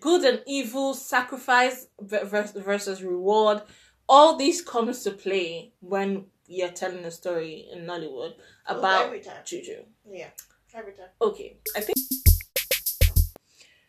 good 0.00 0.24
and 0.24 0.42
evil, 0.46 0.94
sacrifice 0.94 1.86
versus 2.00 3.02
reward, 3.02 3.62
all 4.08 4.36
these 4.36 4.62
comes 4.62 5.02
to 5.04 5.10
play 5.10 5.72
when 5.80 6.26
you're 6.46 6.70
telling 6.70 7.04
a 7.04 7.10
story 7.10 7.66
in 7.72 7.86
Nollywood 7.86 8.34
about 8.66 9.06
every 9.06 9.20
time. 9.20 9.42
Juju. 9.44 9.84
Yeah, 10.08 10.28
every 10.74 10.92
time. 10.92 11.08
Okay, 11.20 11.56
I 11.76 11.80
think. 11.80 11.96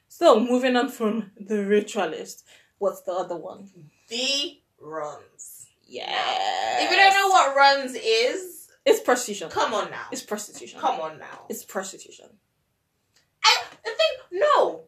So 0.07 0.39
moving 0.39 0.75
on 0.75 0.89
from 0.89 1.31
the 1.39 1.65
ritualist, 1.65 2.43
what's 2.79 3.01
the 3.01 3.11
other 3.11 3.37
one? 3.37 3.69
The 4.09 4.59
runs. 4.79 5.67
Yeah. 5.85 6.83
If 6.83 6.89
you 6.89 6.97
don't 6.97 7.13
know 7.13 7.27
what 7.27 7.55
runs 7.55 7.93
is, 7.93 8.69
it's 8.85 8.99
prostitution. 9.01 9.49
come 9.49 9.73
on 9.73 9.91
now. 9.91 10.05
It's 10.11 10.23
prostitution. 10.23 10.79
Come 10.79 10.99
on 10.99 11.19
now. 11.19 11.45
It's 11.49 11.63
prostitution. 11.63 12.27
I 13.43 13.57
the 13.83 13.91
thing, 13.91 14.41
no. 14.41 14.83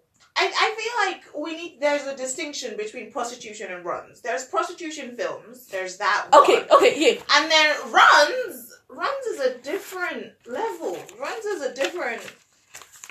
I, 0.80 1.13
feel 1.13 1.44
like 1.44 1.46
we 1.46 1.58
need. 1.58 1.80
There's 1.80 2.06
a 2.08 2.15
distinction 2.15 2.78
between 2.78 3.12
prostitution 3.12 3.72
and 3.72 3.86
runs. 3.86 4.22
There's 4.22 4.46
prostitution 4.46 5.15
films. 5.15 5.68
There's 5.68 5.98
that. 5.98 6.28
Okay, 6.34 6.63
one. 6.63 6.78
okay, 6.78 6.94
yeah. 6.98 7.22
And 7.36 7.52
then 7.52 7.76
runs. 7.92 8.78
Runs 8.89 9.26
is 9.28 9.39
a 9.39 9.58
different 9.60 10.34
level. 10.48 10.98
Runs 11.20 11.46
is 11.46 11.62
a 11.62 11.74
different. 11.74 12.22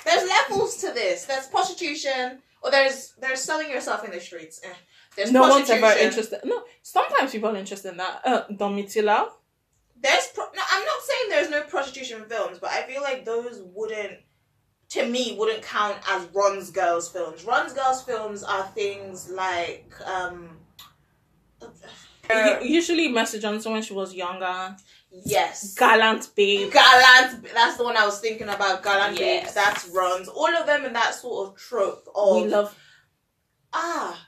There's 0.04 0.28
levels 0.28 0.76
to 0.78 0.92
this. 0.92 1.26
There's 1.26 1.46
prostitution, 1.46 2.38
or 2.62 2.70
there's 2.70 3.14
there's 3.20 3.40
selling 3.40 3.70
yourself 3.70 4.04
in 4.04 4.10
the 4.10 4.20
streets. 4.20 4.60
Eh. 4.64 4.68
There's 5.16 5.32
no 5.32 5.42
one's 5.48 5.70
ever 5.70 5.98
interested. 5.98 6.40
No, 6.44 6.62
sometimes 6.82 7.32
people 7.32 7.50
are 7.50 7.56
interested 7.56 7.90
in 7.90 7.96
that. 7.96 8.20
Uh, 8.24 8.42
Domitilla, 8.52 9.28
there's 10.00 10.28
pro- 10.28 10.44
no, 10.44 10.62
I'm 10.70 10.84
not 10.84 11.02
saying 11.02 11.30
there's 11.30 11.50
no 11.50 11.62
prostitution 11.62 12.24
films, 12.28 12.58
but 12.60 12.70
I 12.70 12.82
feel 12.82 13.02
like 13.02 13.24
those 13.24 13.60
wouldn't 13.74 14.18
to 14.90 15.06
me 15.06 15.36
wouldn't 15.38 15.62
count 15.62 15.96
as 16.08 16.26
runs 16.34 16.70
girls 16.70 17.08
films. 17.10 17.44
runs 17.44 17.72
girls 17.72 18.02
films 18.02 18.42
are 18.42 18.64
things 18.68 19.28
like 19.30 19.92
um 20.06 20.50
U- 22.30 22.58
Usually, 22.62 23.08
Mercy 23.08 23.38
Johnson 23.38 23.72
when 23.72 23.82
she 23.82 23.94
was 23.94 24.12
younger, 24.14 24.76
yes. 25.10 25.72
gallant 25.74 26.28
babe. 26.36 26.70
Gallant, 26.70 27.42
that's 27.54 27.78
the 27.78 27.84
one 27.84 27.96
I 27.96 28.04
was 28.04 28.20
thinking 28.20 28.48
about. 28.50 28.82
Gallant 28.82 29.18
Yes. 29.18 29.42
babes, 29.44 29.54
that's 29.54 29.88
runs. 29.88 30.28
All 30.28 30.54
of 30.54 30.66
them 30.66 30.84
in 30.84 30.92
that 30.92 31.14
sort 31.14 31.48
of 31.48 31.56
trope 31.56 32.06
of 32.14 32.42
We 32.42 32.48
love. 32.48 32.76
ah, 33.72 34.26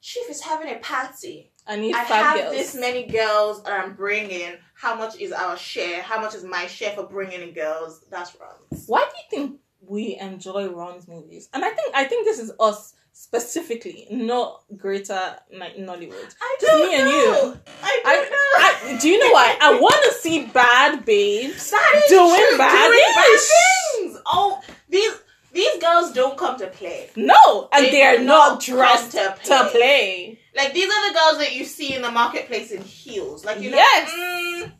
Chief 0.00 0.28
is 0.28 0.40
having 0.40 0.74
a 0.74 0.78
party. 0.78 1.52
I 1.68 1.76
need 1.76 1.94
I 1.94 2.04
five 2.04 2.24
have 2.24 2.36
girls. 2.40 2.52
this 2.52 2.74
many 2.74 3.06
girls 3.06 3.62
that 3.62 3.80
I'm 3.80 3.94
bringing. 3.94 4.54
How 4.74 4.96
much 4.96 5.20
is 5.20 5.30
our 5.30 5.56
share? 5.56 6.02
How 6.02 6.20
much 6.20 6.34
is 6.34 6.42
my 6.42 6.66
share 6.66 6.94
for 6.96 7.04
bringing 7.04 7.42
in 7.42 7.52
girls? 7.54 8.04
That's 8.10 8.34
runs. 8.40 8.86
Why 8.88 9.00
do 9.08 9.36
you 9.38 9.46
think 9.46 9.60
we 9.90 10.16
enjoy 10.18 10.68
runs 10.68 11.08
movies? 11.08 11.48
And 11.52 11.64
I 11.64 11.70
think 11.70 11.94
I 11.94 12.04
think 12.04 12.24
this 12.24 12.38
is 12.38 12.52
us 12.60 12.94
specifically, 13.12 14.06
not 14.10 14.62
greater 14.76 15.20
like 15.52 15.76
Nollywood. 15.76 16.34
I 16.40 16.56
Just 16.60 16.72
don't 16.72 16.88
me 16.88 16.94
and 16.96 17.04
know. 17.06 17.12
you. 17.12 17.60
I 17.82 18.02
I, 18.04 18.14
don't 18.16 18.30
know. 18.30 18.94
I, 18.96 18.98
do 19.00 19.08
you 19.08 19.18
know 19.18 19.32
why? 19.32 19.56
I 19.60 19.78
want 19.80 20.02
to 20.04 20.12
see 20.20 20.46
bad 20.46 21.04
babes 21.04 21.70
That 21.70 22.02
is 22.04 22.10
doing 22.10 22.46
true, 22.48 22.58
bad 22.58 22.88
doing 22.88 23.02
bad 23.14 23.40
things. 23.40 24.18
Oh, 24.26 24.60
these 24.88 25.12
these 25.52 25.82
girls 25.82 26.12
don't 26.12 26.38
come 26.38 26.56
to 26.58 26.68
play. 26.68 27.10
No, 27.16 27.68
and 27.72 27.86
They 27.86 27.90
they, 27.90 28.02
are 28.02 28.18
not 28.20 28.60
dressed 28.62 29.12
to 29.12 29.36
to 29.44 29.64
play. 29.64 29.70
play. 29.72 30.38
Like 30.56 30.72
these 30.74 30.88
are 30.88 31.08
the 31.08 31.14
girls 31.18 31.38
that 31.38 31.54
you 31.56 31.64
see 31.64 31.94
in 31.94 32.02
the 32.02 32.10
marketplace 32.10 32.70
in 32.70 32.82
heels. 32.82 33.44
Like 33.44 33.60
you 33.60 33.70
know, 33.70 33.76
Yes. 33.76 34.10
mm, 34.10 34.72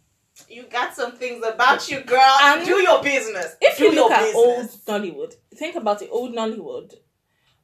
you 0.50 0.64
got 0.64 0.94
some 0.94 1.12
things 1.12 1.44
about 1.46 1.88
you, 1.90 2.00
girl. 2.00 2.36
And 2.42 2.66
do 2.66 2.76
your 2.82 3.02
business. 3.02 3.56
If 3.60 3.78
do 3.78 3.84
you 3.84 3.92
look 3.94 4.10
at 4.12 4.34
old 4.34 4.62
business. 4.62 4.84
Nollywood, 4.86 5.34
think 5.54 5.76
about 5.76 6.02
it. 6.02 6.08
Old 6.12 6.34
Nollywood, 6.34 6.94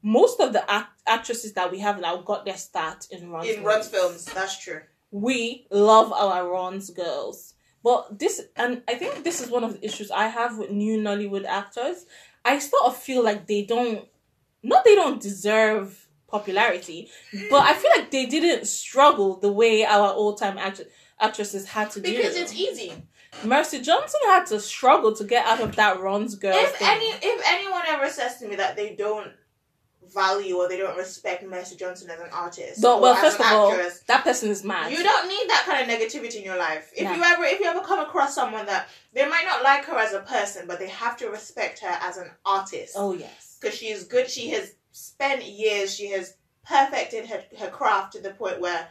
most 0.02 0.40
of 0.40 0.52
the 0.52 0.68
act- 0.70 1.02
actresses 1.06 1.52
that 1.54 1.70
we 1.70 1.80
have 1.80 2.00
now 2.00 2.16
got 2.18 2.44
their 2.44 2.56
start 2.56 3.06
in 3.10 3.30
runs 3.30 3.48
in 3.48 3.64
runs 3.64 3.88
films, 3.88 4.24
that's 4.26 4.58
true. 4.58 4.80
we 5.10 5.66
love 5.70 6.12
our 6.12 6.48
runs 6.50 6.90
girls. 6.90 7.54
But 7.82 8.18
this, 8.18 8.40
and 8.56 8.82
I 8.88 8.94
think 8.94 9.22
this 9.22 9.40
is 9.40 9.48
one 9.50 9.62
of 9.62 9.74
the 9.74 9.84
issues 9.84 10.10
I 10.10 10.26
have 10.26 10.58
with 10.58 10.70
new 10.70 10.98
Nollywood 10.98 11.44
actors. 11.44 12.04
I 12.44 12.58
sort 12.58 12.82
of 12.84 12.96
feel 12.96 13.22
like 13.22 13.46
they 13.46 13.62
don't, 13.64 14.04
not 14.62 14.84
they 14.84 14.94
don't 14.96 15.20
deserve 15.22 16.08
popularity, 16.28 17.08
but 17.50 17.62
I 17.62 17.74
feel 17.74 17.90
like 17.96 18.10
they 18.10 18.26
didn't 18.26 18.66
struggle 18.66 19.36
the 19.38 19.52
way 19.52 19.84
our 19.84 20.12
old 20.12 20.38
time 20.38 20.58
act- 20.58 20.82
actresses 21.20 21.66
had 21.68 21.90
to 21.92 22.00
do. 22.00 22.14
Because 22.16 22.36
it's 22.36 22.54
easy. 22.54 22.92
Mercy 23.44 23.80
Johnson 23.80 24.20
had 24.26 24.46
to 24.46 24.60
struggle 24.60 25.14
to 25.14 25.24
get 25.24 25.46
out 25.46 25.60
of 25.60 25.76
that 25.76 26.00
runs 26.00 26.34
girl. 26.36 26.56
If 26.56 26.76
thing. 26.76 26.88
any, 26.88 27.06
if 27.06 27.42
anyone 27.46 27.82
ever 27.88 28.08
says 28.08 28.38
to 28.38 28.48
me 28.48 28.56
that 28.56 28.76
they 28.76 28.94
don't 28.94 29.32
value 30.14 30.56
or 30.56 30.68
they 30.68 30.78
don't 30.78 30.96
respect 30.96 31.44
Mercy 31.44 31.76
Johnson 31.76 32.08
as 32.10 32.20
an 32.20 32.28
artist, 32.32 32.82
well, 32.82 33.14
first 33.16 33.38
of 33.40 33.46
all, 33.46 33.72
actress, 33.72 34.00
that 34.06 34.24
person 34.24 34.50
is 34.50 34.64
mad. 34.64 34.90
You 34.92 35.02
don't 35.02 35.28
need 35.28 35.48
that 35.48 35.64
kind 35.66 35.82
of 35.82 35.98
negativity 35.98 36.36
in 36.36 36.44
your 36.44 36.56
life. 36.56 36.90
If 36.96 37.04
No. 37.04 37.14
you 37.14 37.22
ever 37.22 37.44
if 37.44 37.60
you 37.60 37.66
ever 37.66 37.80
come 37.80 38.00
across 38.00 38.34
someone 38.34 38.66
that 38.66 38.88
they 39.12 39.28
might 39.28 39.44
not 39.44 39.62
like 39.62 39.84
her 39.84 39.98
as 39.98 40.12
a 40.12 40.20
person, 40.20 40.66
but 40.66 40.78
they 40.78 40.88
have 40.88 41.16
to 41.18 41.28
respect 41.28 41.80
her 41.80 41.98
as 42.00 42.16
an 42.16 42.30
artist. 42.44 42.94
Oh 42.96 43.12
yes. 43.12 43.58
Because 43.60 43.76
she 43.76 43.88
is 43.88 44.04
good. 44.04 44.30
She 44.30 44.50
has 44.50 44.74
spent 44.92 45.44
years, 45.44 45.94
she 45.94 46.10
has 46.12 46.36
perfected 46.66 47.26
her, 47.26 47.42
her 47.58 47.70
craft 47.70 48.12
to 48.14 48.20
the 48.20 48.30
point 48.30 48.60
where 48.60 48.88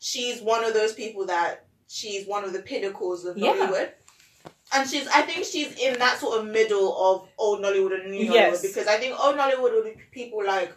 she's 0.00 0.40
one 0.40 0.64
of 0.64 0.74
those 0.74 0.92
people 0.94 1.26
that 1.26 1.66
she's 1.88 2.26
one 2.26 2.42
of 2.42 2.52
the 2.52 2.62
pinnacles 2.62 3.24
of 3.24 3.38
Yeah. 3.38 3.52
Nollywood. 3.54 3.90
And 4.72 4.88
she's 4.88 5.06
I 5.08 5.22
think 5.22 5.44
she's 5.44 5.78
in 5.78 5.98
that 5.98 6.18
sort 6.18 6.38
of 6.40 6.46
middle 6.46 6.88
of 6.96 7.28
old 7.38 7.60
Nollywood 7.60 8.00
and 8.02 8.10
new 8.10 8.32
Yes. 8.32 8.58
Nollywood 8.58 8.62
because 8.62 8.86
I 8.88 8.96
think 8.98 9.18
old 9.18 9.36
Nollywood 9.36 9.72
would 9.74 9.84
be 9.84 10.00
people 10.10 10.44
like 10.44 10.72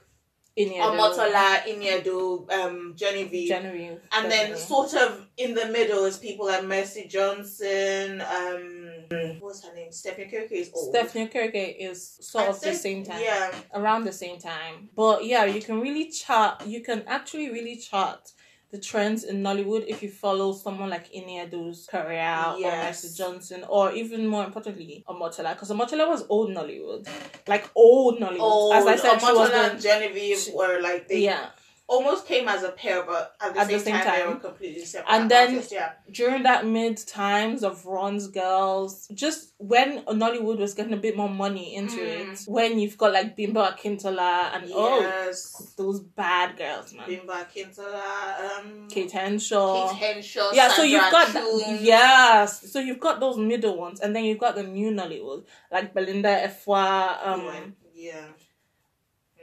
Ini 0.56 1.02
Edo, 1.02 1.64
Iniedo, 1.66 2.52
um, 2.52 2.94
Genevieve. 2.96 3.48
Genevieve, 3.50 4.00
And 4.12 4.32
then 4.32 4.56
sort 4.56 4.94
of 4.94 5.28
in 5.36 5.56
the 5.56 5.66
middle 5.66 6.06
is 6.06 6.18
people 6.18 6.46
like 6.46 6.64
Mercy 6.64 7.08
Johnson, 7.08 8.22
um 8.22 9.40
what's 9.40 9.64
her 9.66 9.74
name? 9.74 9.92
Stephanie 9.92 10.30
Okereke 10.32 10.52
is 10.52 10.72
old. 10.74 10.94
Stephanie 10.94 11.28
Okereke 11.28 11.76
is 11.80 12.18
sort 12.22 12.46
I'd 12.46 12.50
of 12.52 12.62
the 12.62 12.74
same 12.74 13.04
time. 13.04 13.22
Yeah. 13.22 13.52
around 13.74 14.04
the 14.06 14.12
same 14.12 14.40
time. 14.40 14.90
But 14.96 15.26
yeah, 15.26 15.46
you 15.46 15.62
can 15.62 15.80
really 15.82 16.10
chart. 16.10 16.66
You 16.68 16.82
can 16.82 17.04
actually 17.08 17.50
really 17.50 17.78
chart 17.78 18.32
the 18.74 18.80
trends 18.80 19.24
in 19.24 19.44
Nollywood 19.44 19.84
if 19.88 20.02
you 20.02 20.10
follow 20.10 20.52
someone 20.52 20.90
like 20.90 21.06
Ini 21.14 21.34
Edo's 21.46 21.86
career 21.86 22.36
or 22.50 22.58
Yes. 22.60 23.04
Mercy 23.04 23.10
Johnson, 23.20 23.64
or 23.70 23.92
even 23.94 24.26
more 24.28 24.44
importantly, 24.44 25.06
Omotola, 25.08 25.54
because 25.54 25.70
Omotola 25.70 26.08
was 26.10 26.26
old 26.28 26.50
Nollywood, 26.50 27.08
like 27.48 27.70
old 27.76 28.20
Nollywood. 28.20 28.40
Old 28.40 28.74
As 28.74 28.88
I 28.88 28.96
said, 28.96 29.20
she 29.20 29.26
was 29.32 29.50
Omotola 29.50 29.70
and 29.72 29.82
Genevieve 29.82 30.40
she- 30.40 30.54
were 30.54 30.82
like 30.82 31.08
they 31.08 31.20
yeah. 31.20 31.50
Almost 31.86 32.26
came 32.26 32.48
as 32.48 32.64
a 32.64 32.70
pair, 32.72 33.04
but 33.04 33.36
at 33.42 33.54
the, 33.54 33.60
At 33.60 33.68
the 33.68 33.74
same, 33.78 33.94
same 33.94 34.04
time, 34.06 34.20
they 34.20 34.28
were 34.34 34.40
completely 34.40 34.86
separate. 34.86 35.14
And 35.14 35.30
then- 35.30 35.50
artists, 35.50 35.74
yeah. 35.74 35.92
During 36.10 36.44
that 36.44 36.66
mid 36.66 36.96
times 36.98 37.62
of 37.62 37.86
Runs 37.86 38.28
Girls, 38.30 39.08
just 39.14 39.54
when 39.58 40.02
Nollywood 40.06 40.60
was 40.60 40.74
getting 40.74 40.94
a 40.94 40.98
bit 40.98 41.18
more 41.18 41.30
money 41.30 41.76
into 41.76 41.98
Mm. 41.98 42.34
it, 42.34 42.40
when 42.48 42.80
you've 42.80 42.98
got 42.98 43.12
like 43.12 43.36
Bimbo 43.36 43.62
Akintola 43.62 44.56
and 44.56 44.72
oh, 44.74 45.30
those 45.76 46.00
bad 46.00 46.56
girls, 46.58 46.94
man. 46.94 47.06
Bimbo 47.06 47.34
Akintola, 47.34 48.58
um 48.62 48.88
Kate 48.90 49.12
Henshaw. 49.12 49.90
Kate 49.92 49.98
Henshaw, 50.16 50.52
yeah, 50.54 50.70
so 50.70 50.84
you've 50.84 51.12
got 51.12 51.34
that, 51.34 51.78
yes, 51.82 52.72
so 52.72 52.80
you've 52.80 53.00
got 53.02 53.20
those 53.20 53.38
middle 53.38 53.78
ones, 53.78 54.00
and 54.00 54.16
then 54.16 54.24
you've 54.24 54.40
got 54.40 54.56
the 54.56 54.64
new 54.64 54.90
Nollywood 54.90 55.44
like 55.70 55.94
Belinda 55.94 56.48
Effah, 56.48 57.28
um, 57.28 57.76
yeah. 57.94 58.28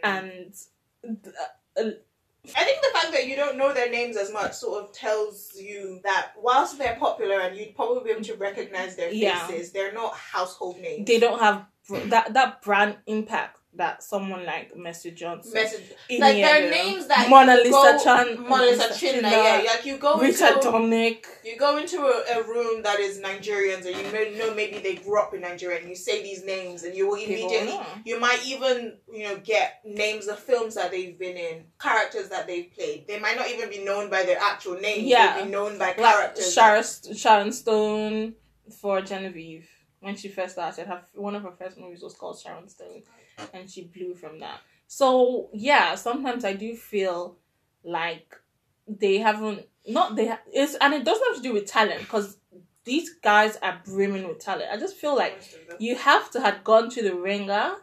and 0.02 0.54
uh, 1.76 1.90
I 2.56 2.64
think 2.64 2.80
the 2.82 2.88
fact 2.98 3.12
that 3.12 3.26
you 3.26 3.36
don't 3.36 3.56
know 3.58 3.72
their 3.74 3.90
names 3.90 4.16
as 4.16 4.32
much 4.32 4.54
sort 4.54 4.82
of 4.82 4.92
tells 4.92 5.52
you 5.56 6.00
that 6.04 6.32
whilst 6.38 6.78
they're 6.78 6.96
popular 6.96 7.38
and 7.40 7.56
you'd 7.56 7.74
probably 7.76 8.02
be 8.04 8.10
able 8.10 8.24
to 8.24 8.34
recognize 8.34 8.96
their 8.96 9.10
Yeah. 9.12 9.46
faces, 9.46 9.72
they're 9.72 9.92
not 9.92 10.14
household 10.14 10.78
names. 10.80 11.06
they 11.06 11.18
don't 11.18 11.38
have 11.38 11.66
br- 11.86 11.98
that 12.08 12.32
that 12.34 12.62
brand 12.62 12.96
impact 13.06 13.59
that 13.74 14.02
someone 14.02 14.44
like 14.44 14.76
Mercy 14.76 15.12
Johnson, 15.12 15.52
Ini 15.52 15.86
Edo, 16.10 16.20
like 16.20 16.36
they're 16.36 16.70
names 16.70 17.06
that 17.06 17.30
Mona 17.30 17.54
Lisa 17.56 17.70
go, 17.70 17.98
Chan, 18.02 18.36
Monalisa 18.38 18.88
Chinda, 18.90 19.30
yeah. 19.30 19.62
Like 19.64 19.86
you 19.86 19.96
go 19.96 20.18
Richard 20.18 20.56
into 20.56 20.70
Dominic, 20.70 21.26
you 21.44 21.56
go 21.56 21.76
into 21.76 21.98
a, 21.98 22.40
a 22.40 22.42
room 22.42 22.82
that 22.82 22.98
is 22.98 23.20
Nigerians 23.20 23.86
and 23.86 23.96
you 23.96 24.12
may 24.12 24.36
know 24.36 24.52
maybe 24.54 24.78
they 24.78 24.96
grew 24.96 25.20
up 25.20 25.34
in 25.34 25.42
Nigeria 25.42 25.78
and 25.78 25.88
you 25.88 25.94
say 25.94 26.22
these 26.22 26.44
names 26.44 26.82
and 26.82 26.96
you 26.96 27.08
will 27.08 27.14
immediately 27.14 27.78
you 28.04 28.18
might 28.18 28.44
even 28.44 28.96
you 29.12 29.28
know 29.28 29.36
get 29.38 29.80
names 29.84 30.26
of 30.26 30.38
films 30.38 30.74
that 30.74 30.90
they've 30.90 31.18
been 31.18 31.36
in, 31.36 31.64
characters 31.80 32.28
that 32.28 32.46
they've 32.46 32.72
played. 32.74 33.06
They 33.06 33.20
might 33.20 33.36
not 33.36 33.48
even 33.48 33.70
be 33.70 33.84
known 33.84 34.10
by 34.10 34.24
their 34.24 34.38
actual 34.40 34.80
name. 34.80 35.06
Yeah. 35.06 35.36
They'll 35.36 35.44
be 35.44 35.50
known 35.50 35.78
by 35.78 35.86
like 35.86 35.96
characters. 35.96 36.52
Sharon, 36.52 36.84
Sharon 37.14 37.52
Stone 37.52 38.34
for 38.80 39.00
Genevieve 39.00 39.68
when 40.00 40.16
she 40.16 40.28
first 40.28 40.52
started. 40.52 40.86
Her 40.86 41.02
one 41.14 41.34
of 41.34 41.42
her 41.42 41.52
first 41.52 41.78
movies 41.78 42.02
was 42.02 42.14
called 42.14 42.38
Sharon 42.38 42.68
Stone, 42.68 43.02
and 43.54 43.70
she 43.70 43.84
blew 43.84 44.14
from 44.14 44.40
that. 44.40 44.60
So 44.86 45.50
yeah, 45.52 45.94
sometimes 45.94 46.44
I 46.44 46.54
do 46.54 46.74
feel 46.74 47.36
like 47.84 48.34
they 48.86 49.18
haven't 49.18 49.66
not 49.86 50.16
they 50.16 50.28
ha- 50.28 50.40
it's 50.52 50.74
and 50.80 50.92
it 50.94 51.04
doesn't 51.04 51.26
have 51.28 51.36
to 51.36 51.42
do 51.42 51.52
with 51.54 51.66
talent 51.66 52.00
because 52.00 52.36
these 52.84 53.10
guys 53.22 53.56
are 53.62 53.80
brimming 53.84 54.26
with 54.26 54.38
talent. 54.40 54.68
I 54.72 54.76
just 54.78 54.96
feel 54.96 55.14
like 55.16 55.36
Most 55.36 55.54
of 55.54 55.66
them. 55.68 55.76
you 55.80 55.94
have 55.96 56.30
to 56.32 56.40
have 56.40 56.64
gone 56.64 56.90
to 56.90 57.02
the 57.02 57.14
ringer 57.14 57.76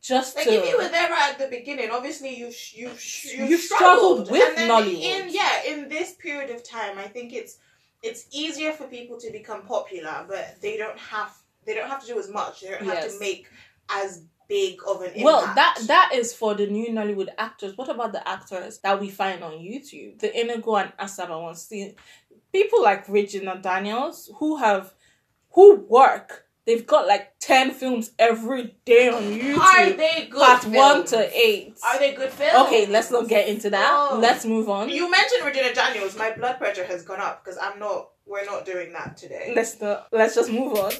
just 0.00 0.36
Like 0.36 0.44
to 0.46 0.52
if 0.52 0.68
you 0.70 0.76
were 0.78 0.88
there 0.88 1.10
right 1.10 1.32
at 1.32 1.38
the 1.38 1.48
beginning, 1.48 1.90
obviously 1.90 2.36
you 2.36 2.50
sh- 2.52 2.74
you 2.76 2.90
sh- 2.96 3.34
you 3.36 3.44
You've 3.46 3.60
struggled 3.60 4.30
with 4.30 4.56
Nollywood. 4.56 5.02
In 5.02 5.28
yeah, 5.30 5.62
in 5.66 5.88
this 5.88 6.14
period 6.14 6.50
of 6.50 6.62
time, 6.62 6.98
I 6.98 7.08
think 7.08 7.32
it's 7.32 7.58
it's 8.02 8.26
easier 8.30 8.72
for 8.72 8.86
people 8.86 9.18
to 9.18 9.30
become 9.32 9.62
popular, 9.62 10.24
but 10.28 10.56
they 10.62 10.76
don't 10.76 10.98
have 10.98 11.36
they 11.66 11.74
don't 11.74 11.88
have 11.88 12.00
to 12.02 12.06
do 12.06 12.18
as 12.18 12.30
much. 12.30 12.60
They 12.60 12.70
don't 12.70 12.84
have 12.84 12.94
Yes. 13.04 13.14
to 13.14 13.20
make 13.20 13.48
as 13.90 14.22
big 14.48 14.80
of 14.88 15.00
an 15.02 15.08
impact. 15.08 15.24
Well, 15.24 15.40
that 15.54 15.78
that 15.86 16.10
is 16.14 16.32
for 16.32 16.54
the 16.54 16.66
new 16.66 16.88
Nollywood 16.90 17.28
actors. 17.36 17.76
What 17.76 17.88
about 17.88 18.12
the 18.12 18.26
actors 18.26 18.78
that 18.78 19.00
we 19.00 19.10
find 19.10 19.42
on 19.44 19.52
YouTube? 19.52 20.18
The 20.18 20.28
Enugu 20.28 20.80
and 20.82 20.92
Asaba 20.98 21.40
ones. 21.40 21.62
See, 21.62 21.94
people 22.52 22.82
like 22.82 23.08
Regina 23.08 23.58
Daniels 23.60 24.30
who 24.38 24.56
have 24.56 24.94
who 25.50 25.76
work. 25.76 26.44
They've 26.66 26.86
got 26.86 27.06
like 27.06 27.38
ten 27.40 27.72
films 27.72 28.10
every 28.18 28.76
day 28.84 29.08
on 29.08 29.22
are 29.24 29.26
YouTube. 29.26 29.96
they 29.96 30.28
good? 30.30 30.40
Part 30.40 30.62
films? 30.62 30.76
one 30.76 31.04
to 31.06 31.38
eight. 31.38 31.78
Are 31.82 31.98
they 31.98 32.12
good 32.14 32.30
films? 32.30 32.66
Okay, 32.66 32.84
let's 32.86 33.10
not 33.10 33.26
get 33.26 33.48
into 33.48 33.70
that. 33.70 33.90
Oh. 33.90 34.18
Let's 34.18 34.44
move 34.44 34.68
on. 34.68 34.90
You 34.90 35.10
mentioned 35.10 35.46
Regina 35.46 35.74
Daniels. 35.74 36.16
My 36.18 36.32
blood 36.32 36.58
pressure 36.58 36.84
has 36.84 37.04
gone 37.04 37.20
up 37.20 37.42
because 37.42 37.58
I'm 37.60 37.78
not. 37.78 38.10
We're 38.26 38.44
not 38.44 38.66
doing 38.66 38.92
that 38.92 39.16
today. 39.16 39.54
Let's 39.56 39.80
not, 39.80 40.08
let's 40.12 40.34
just 40.34 40.50
move 40.50 40.74
on. 40.74 40.92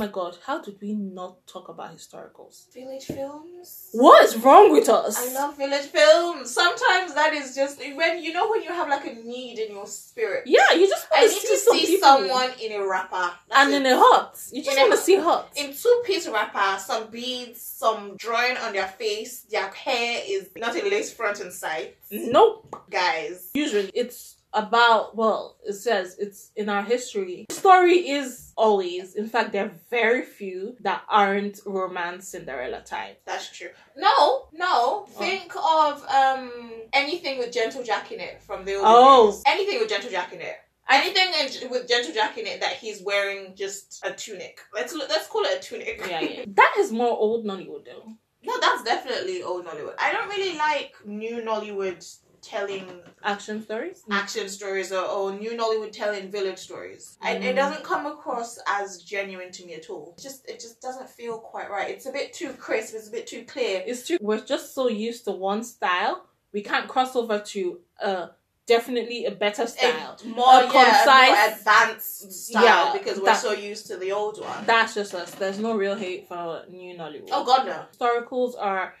My 0.00 0.06
god, 0.06 0.38
how 0.46 0.58
did 0.62 0.80
we 0.80 0.94
not 0.94 1.46
talk 1.46 1.68
about 1.68 1.94
historicals? 1.94 2.72
Village 2.72 3.04
films. 3.04 3.90
What 3.92 4.24
is 4.24 4.34
wrong 4.38 4.72
with 4.72 4.88
us? 4.88 5.18
I 5.18 5.34
love 5.34 5.58
village 5.58 5.88
films. 5.88 6.50
Sometimes 6.50 7.12
that 7.12 7.34
is 7.34 7.54
just 7.54 7.78
when 7.78 8.22
you 8.22 8.32
know 8.32 8.48
when 8.50 8.62
you 8.62 8.70
have 8.70 8.88
like 8.88 9.04
a 9.06 9.12
need 9.12 9.58
in 9.58 9.72
your 9.74 9.86
spirit. 9.86 10.44
Yeah, 10.46 10.72
you 10.72 10.88
just 10.88 11.06
I 11.14 11.20
want 11.20 11.32
need 11.32 11.40
to 11.42 11.46
to 11.48 11.56
see, 11.56 11.56
some 11.66 11.76
see 11.76 11.86
people. 11.86 12.08
someone 12.08 12.50
in 12.62 12.72
a 12.80 12.88
wrapper 12.88 13.30
That's 13.50 13.66
and 13.66 13.74
it. 13.74 13.76
in 13.76 13.86
a 13.92 13.96
hut. 13.98 14.40
You 14.50 14.64
just 14.64 14.78
want 14.78 14.92
to 14.92 14.96
see 14.96 15.16
hut. 15.16 15.52
in 15.54 15.74
two 15.74 16.02
piece 16.06 16.26
wrapper, 16.26 16.80
some 16.80 17.10
beads, 17.10 17.60
some 17.60 18.16
drawing 18.16 18.56
on 18.56 18.72
their 18.72 18.88
face. 18.88 19.42
Their 19.50 19.68
hair 19.68 20.22
is 20.26 20.48
not 20.56 20.76
a 20.76 20.82
lace 20.82 21.12
front 21.12 21.40
and 21.40 21.52
side. 21.52 21.92
Nope. 22.10 22.74
Guys, 22.90 23.50
Usually 23.52 23.90
it's 23.94 24.36
about 24.52 25.16
well, 25.16 25.56
it 25.64 25.74
says 25.74 26.16
it's 26.18 26.50
in 26.56 26.68
our 26.68 26.82
history. 26.82 27.46
Story 27.50 28.08
is 28.10 28.52
always, 28.56 29.14
in 29.14 29.28
fact, 29.28 29.52
there 29.52 29.66
are 29.66 29.72
very 29.90 30.22
few 30.22 30.76
that 30.80 31.02
aren't 31.08 31.60
romance 31.66 32.28
Cinderella 32.28 32.80
type. 32.82 33.20
that's 33.24 33.50
true. 33.56 33.70
No, 33.96 34.48
no. 34.52 34.66
Oh. 34.70 35.06
Think 35.18 35.52
of 35.56 36.04
um 36.08 36.72
anything 36.92 37.38
with 37.38 37.52
Gentle 37.52 37.82
Jack 37.82 38.12
in 38.12 38.20
it 38.20 38.42
from 38.42 38.64
the 38.64 38.74
old 38.74 38.84
Oh. 38.86 39.30
days. 39.30 39.42
Anything 39.46 39.78
with 39.80 39.88
Gentle 39.88 40.10
Jack 40.10 40.32
in 40.32 40.40
it. 40.40 40.56
Anything 40.88 41.28
in, 41.62 41.70
with 41.70 41.86
Gentle 41.88 42.12
Jack 42.12 42.36
in 42.36 42.46
it 42.48 42.60
that 42.60 42.72
he's 42.74 43.00
wearing 43.02 43.54
just 43.54 44.00
a 44.04 44.12
tunic. 44.12 44.58
Let's 44.74 44.92
let's 44.94 45.28
call 45.28 45.42
it 45.44 45.58
a 45.58 45.62
tunic. 45.62 46.02
Yeah, 46.08 46.20
yeah. 46.20 46.44
that 46.54 46.74
is 46.78 46.90
more 46.90 47.16
old 47.16 47.44
Nollywood 47.46 47.84
though. 47.84 48.12
No, 48.42 48.54
that's 48.60 48.82
definitely 48.82 49.42
old 49.42 49.66
Nollywood. 49.66 49.94
I 49.98 50.12
don't 50.12 50.28
really 50.28 50.56
like 50.58 50.94
new 51.04 51.42
Nollywood 51.42 52.02
telling 52.42 52.86
Action 53.22 53.62
stories. 53.62 54.02
action 54.10 54.48
stories 54.48 54.92
or, 54.92 55.04
or 55.04 55.32
new 55.32 55.50
Nollywood 55.52 55.92
telling 55.92 56.30
village 56.30 56.58
stories. 56.58 57.18
I, 57.20 57.32
it 57.32 57.42
Mm. 57.42 57.56
doesn't 57.56 57.84
come 57.84 58.06
across 58.06 58.58
as 58.66 59.02
genuine 59.02 59.52
to 59.52 59.66
me 59.66 59.74
at 59.74 59.90
all. 59.90 60.14
It 60.16 60.22
just 60.22 60.48
it 60.48 60.58
just 60.60 60.80
doesn't 60.80 61.08
feel 61.10 61.38
quite 61.38 61.70
right. 61.70 61.90
It's 61.90 62.06
a 62.06 62.12
bit 62.12 62.32
too 62.32 62.52
crisp. 62.54 62.94
It's 62.94 63.08
a 63.08 63.10
bit 63.12 63.26
too 63.26 63.44
clear. 63.44 63.82
It's 63.86 64.06
true. 64.06 64.18
We're 64.20 64.40
just 64.44 64.74
so 64.74 64.88
used 64.88 65.24
to 65.26 65.32
one 65.32 65.62
style, 65.64 66.24
we 66.52 66.62
can't 66.62 66.88
cross 66.88 67.14
over 67.14 67.38
to 67.38 67.80
uh 68.02 68.26
definitely 68.66 69.24
a 69.26 69.32
better 69.32 69.66
style. 69.66 70.16
A 70.24 70.28
more, 70.28 70.46
A 70.46 70.58
yeah, 70.58 70.70
a 70.70 70.72
more 70.72 70.84
concise- 70.84 71.58
advanced 71.58 72.32
style 72.46 72.62
Yeah, 72.64 72.92
because 72.98 73.20
we're 73.20 73.34
so 73.34 73.52
used 73.52 73.86
to 73.88 73.96
the 73.96 74.12
old 74.12 74.40
one. 74.40 74.64
That's 74.64 74.94
just 74.94 75.12
us. 75.14 75.32
There's 75.32 75.58
no 75.58 75.74
real 75.76 75.96
hate 75.96 76.28
for 76.28 76.62
new 76.70 76.96
Nollywood. 76.96 77.30
oh 77.32 77.44
God, 77.44 77.66
no. 77.66 77.84
historicals 77.92 78.54
are 78.58 78.94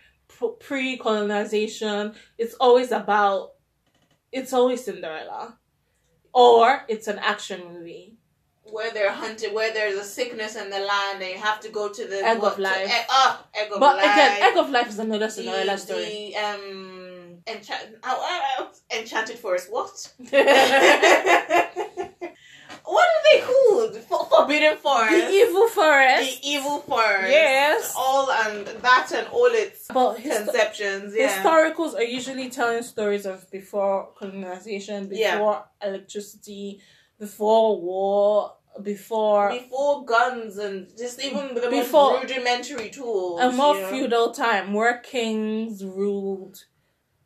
pre 0.60 0.96
colonization. 0.98 2.14
It's 2.38 2.54
always 2.54 2.92
about, 2.92 3.50
it's 4.32 4.52
always 4.52 4.84
Cinderella. 4.84 5.56
Or 6.32 6.82
it's 6.88 7.08
an 7.08 7.18
action 7.18 7.60
movie. 7.72 8.16
Where 8.62 8.92
they're 8.92 9.10
hunted, 9.10 9.52
where 9.52 9.72
there's 9.72 9.98
a 9.98 10.04
sickness 10.04 10.54
in 10.54 10.70
the 10.70 10.78
land, 10.78 11.20
and 11.22 11.32
you 11.32 11.38
have 11.38 11.58
to 11.60 11.70
go 11.70 11.88
to 11.88 12.06
the 12.06 12.24
Egg 12.24 12.36
of 12.36 12.42
what, 12.42 12.56
to- 12.56 12.62
Life. 12.62 12.88
egg, 12.88 13.06
ah, 13.10 13.44
egg 13.52 13.72
of 13.72 13.80
But 13.80 13.96
life. 13.96 14.04
again, 14.04 14.42
Egg 14.42 14.56
of 14.56 14.70
Life 14.70 14.88
is 14.90 14.98
another 15.00 15.26
the, 15.26 15.30
Cinderella 15.32 15.76
story. 15.78 16.04
the 16.04 16.36
um 16.36 17.38
enchant, 17.48 17.96
oh, 18.04 18.60
uh, 18.60 18.96
enchanted 18.96 19.38
forest. 19.38 19.68
What? 19.72 20.12
what 22.94 23.06
are 23.14 23.22
they 23.30 23.40
called? 23.48 23.96
For- 24.08 24.26
Forbidden 24.32 24.76
Forest. 24.78 25.10
the 25.26 25.30
Evil 25.40 25.66
Forest. 25.68 26.42
The 26.42 26.48
evil 26.48 26.78
forest. 26.80 27.30
Yes. 27.30 27.94
All 27.96 28.30
and 28.30 28.66
that 28.66 29.08
and 29.18 29.26
all 29.28 29.52
its 29.64 29.86
But 29.88 30.16
histo- 30.16 30.44
conceptions. 30.44 31.14
Yeah. 31.16 31.28
historicals 31.42 31.94
are 31.94 32.02
usually 32.18 32.48
telling 32.50 32.82
stories 32.82 33.26
of 33.26 33.38
before 33.50 33.96
colonization, 34.18 34.98
before 35.08 35.64
Yeah. 35.82 35.88
electricity, 35.88 36.80
before 37.18 37.80
war, 37.80 38.54
before 38.82 39.50
Before 39.50 40.04
guns 40.04 40.56
and 40.58 40.88
just 40.96 41.22
even 41.22 41.54
the 41.54 41.68
Before- 41.70 42.12
most 42.12 42.22
rudimentary 42.30 42.88
tools. 42.90 43.40
a 43.40 43.50
more 43.52 43.74
know? 43.74 43.88
feudal 43.90 44.28
time 44.32 44.72
where 44.72 44.98
kings 44.98 45.84
ruled 45.84 46.56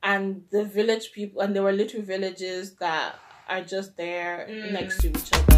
and 0.02 0.44
the 0.50 0.64
village 0.64 1.12
people 1.12 1.40
and 1.42 1.54
there 1.54 1.62
were 1.62 1.72
little 1.72 2.02
villages 2.02 2.76
that 2.76 3.14
are 3.48 3.60
just 3.74 3.96
there 3.96 4.46
Mm. 4.50 4.72
next 4.72 5.00
to 5.02 5.08
each 5.08 5.30
other 5.34 5.53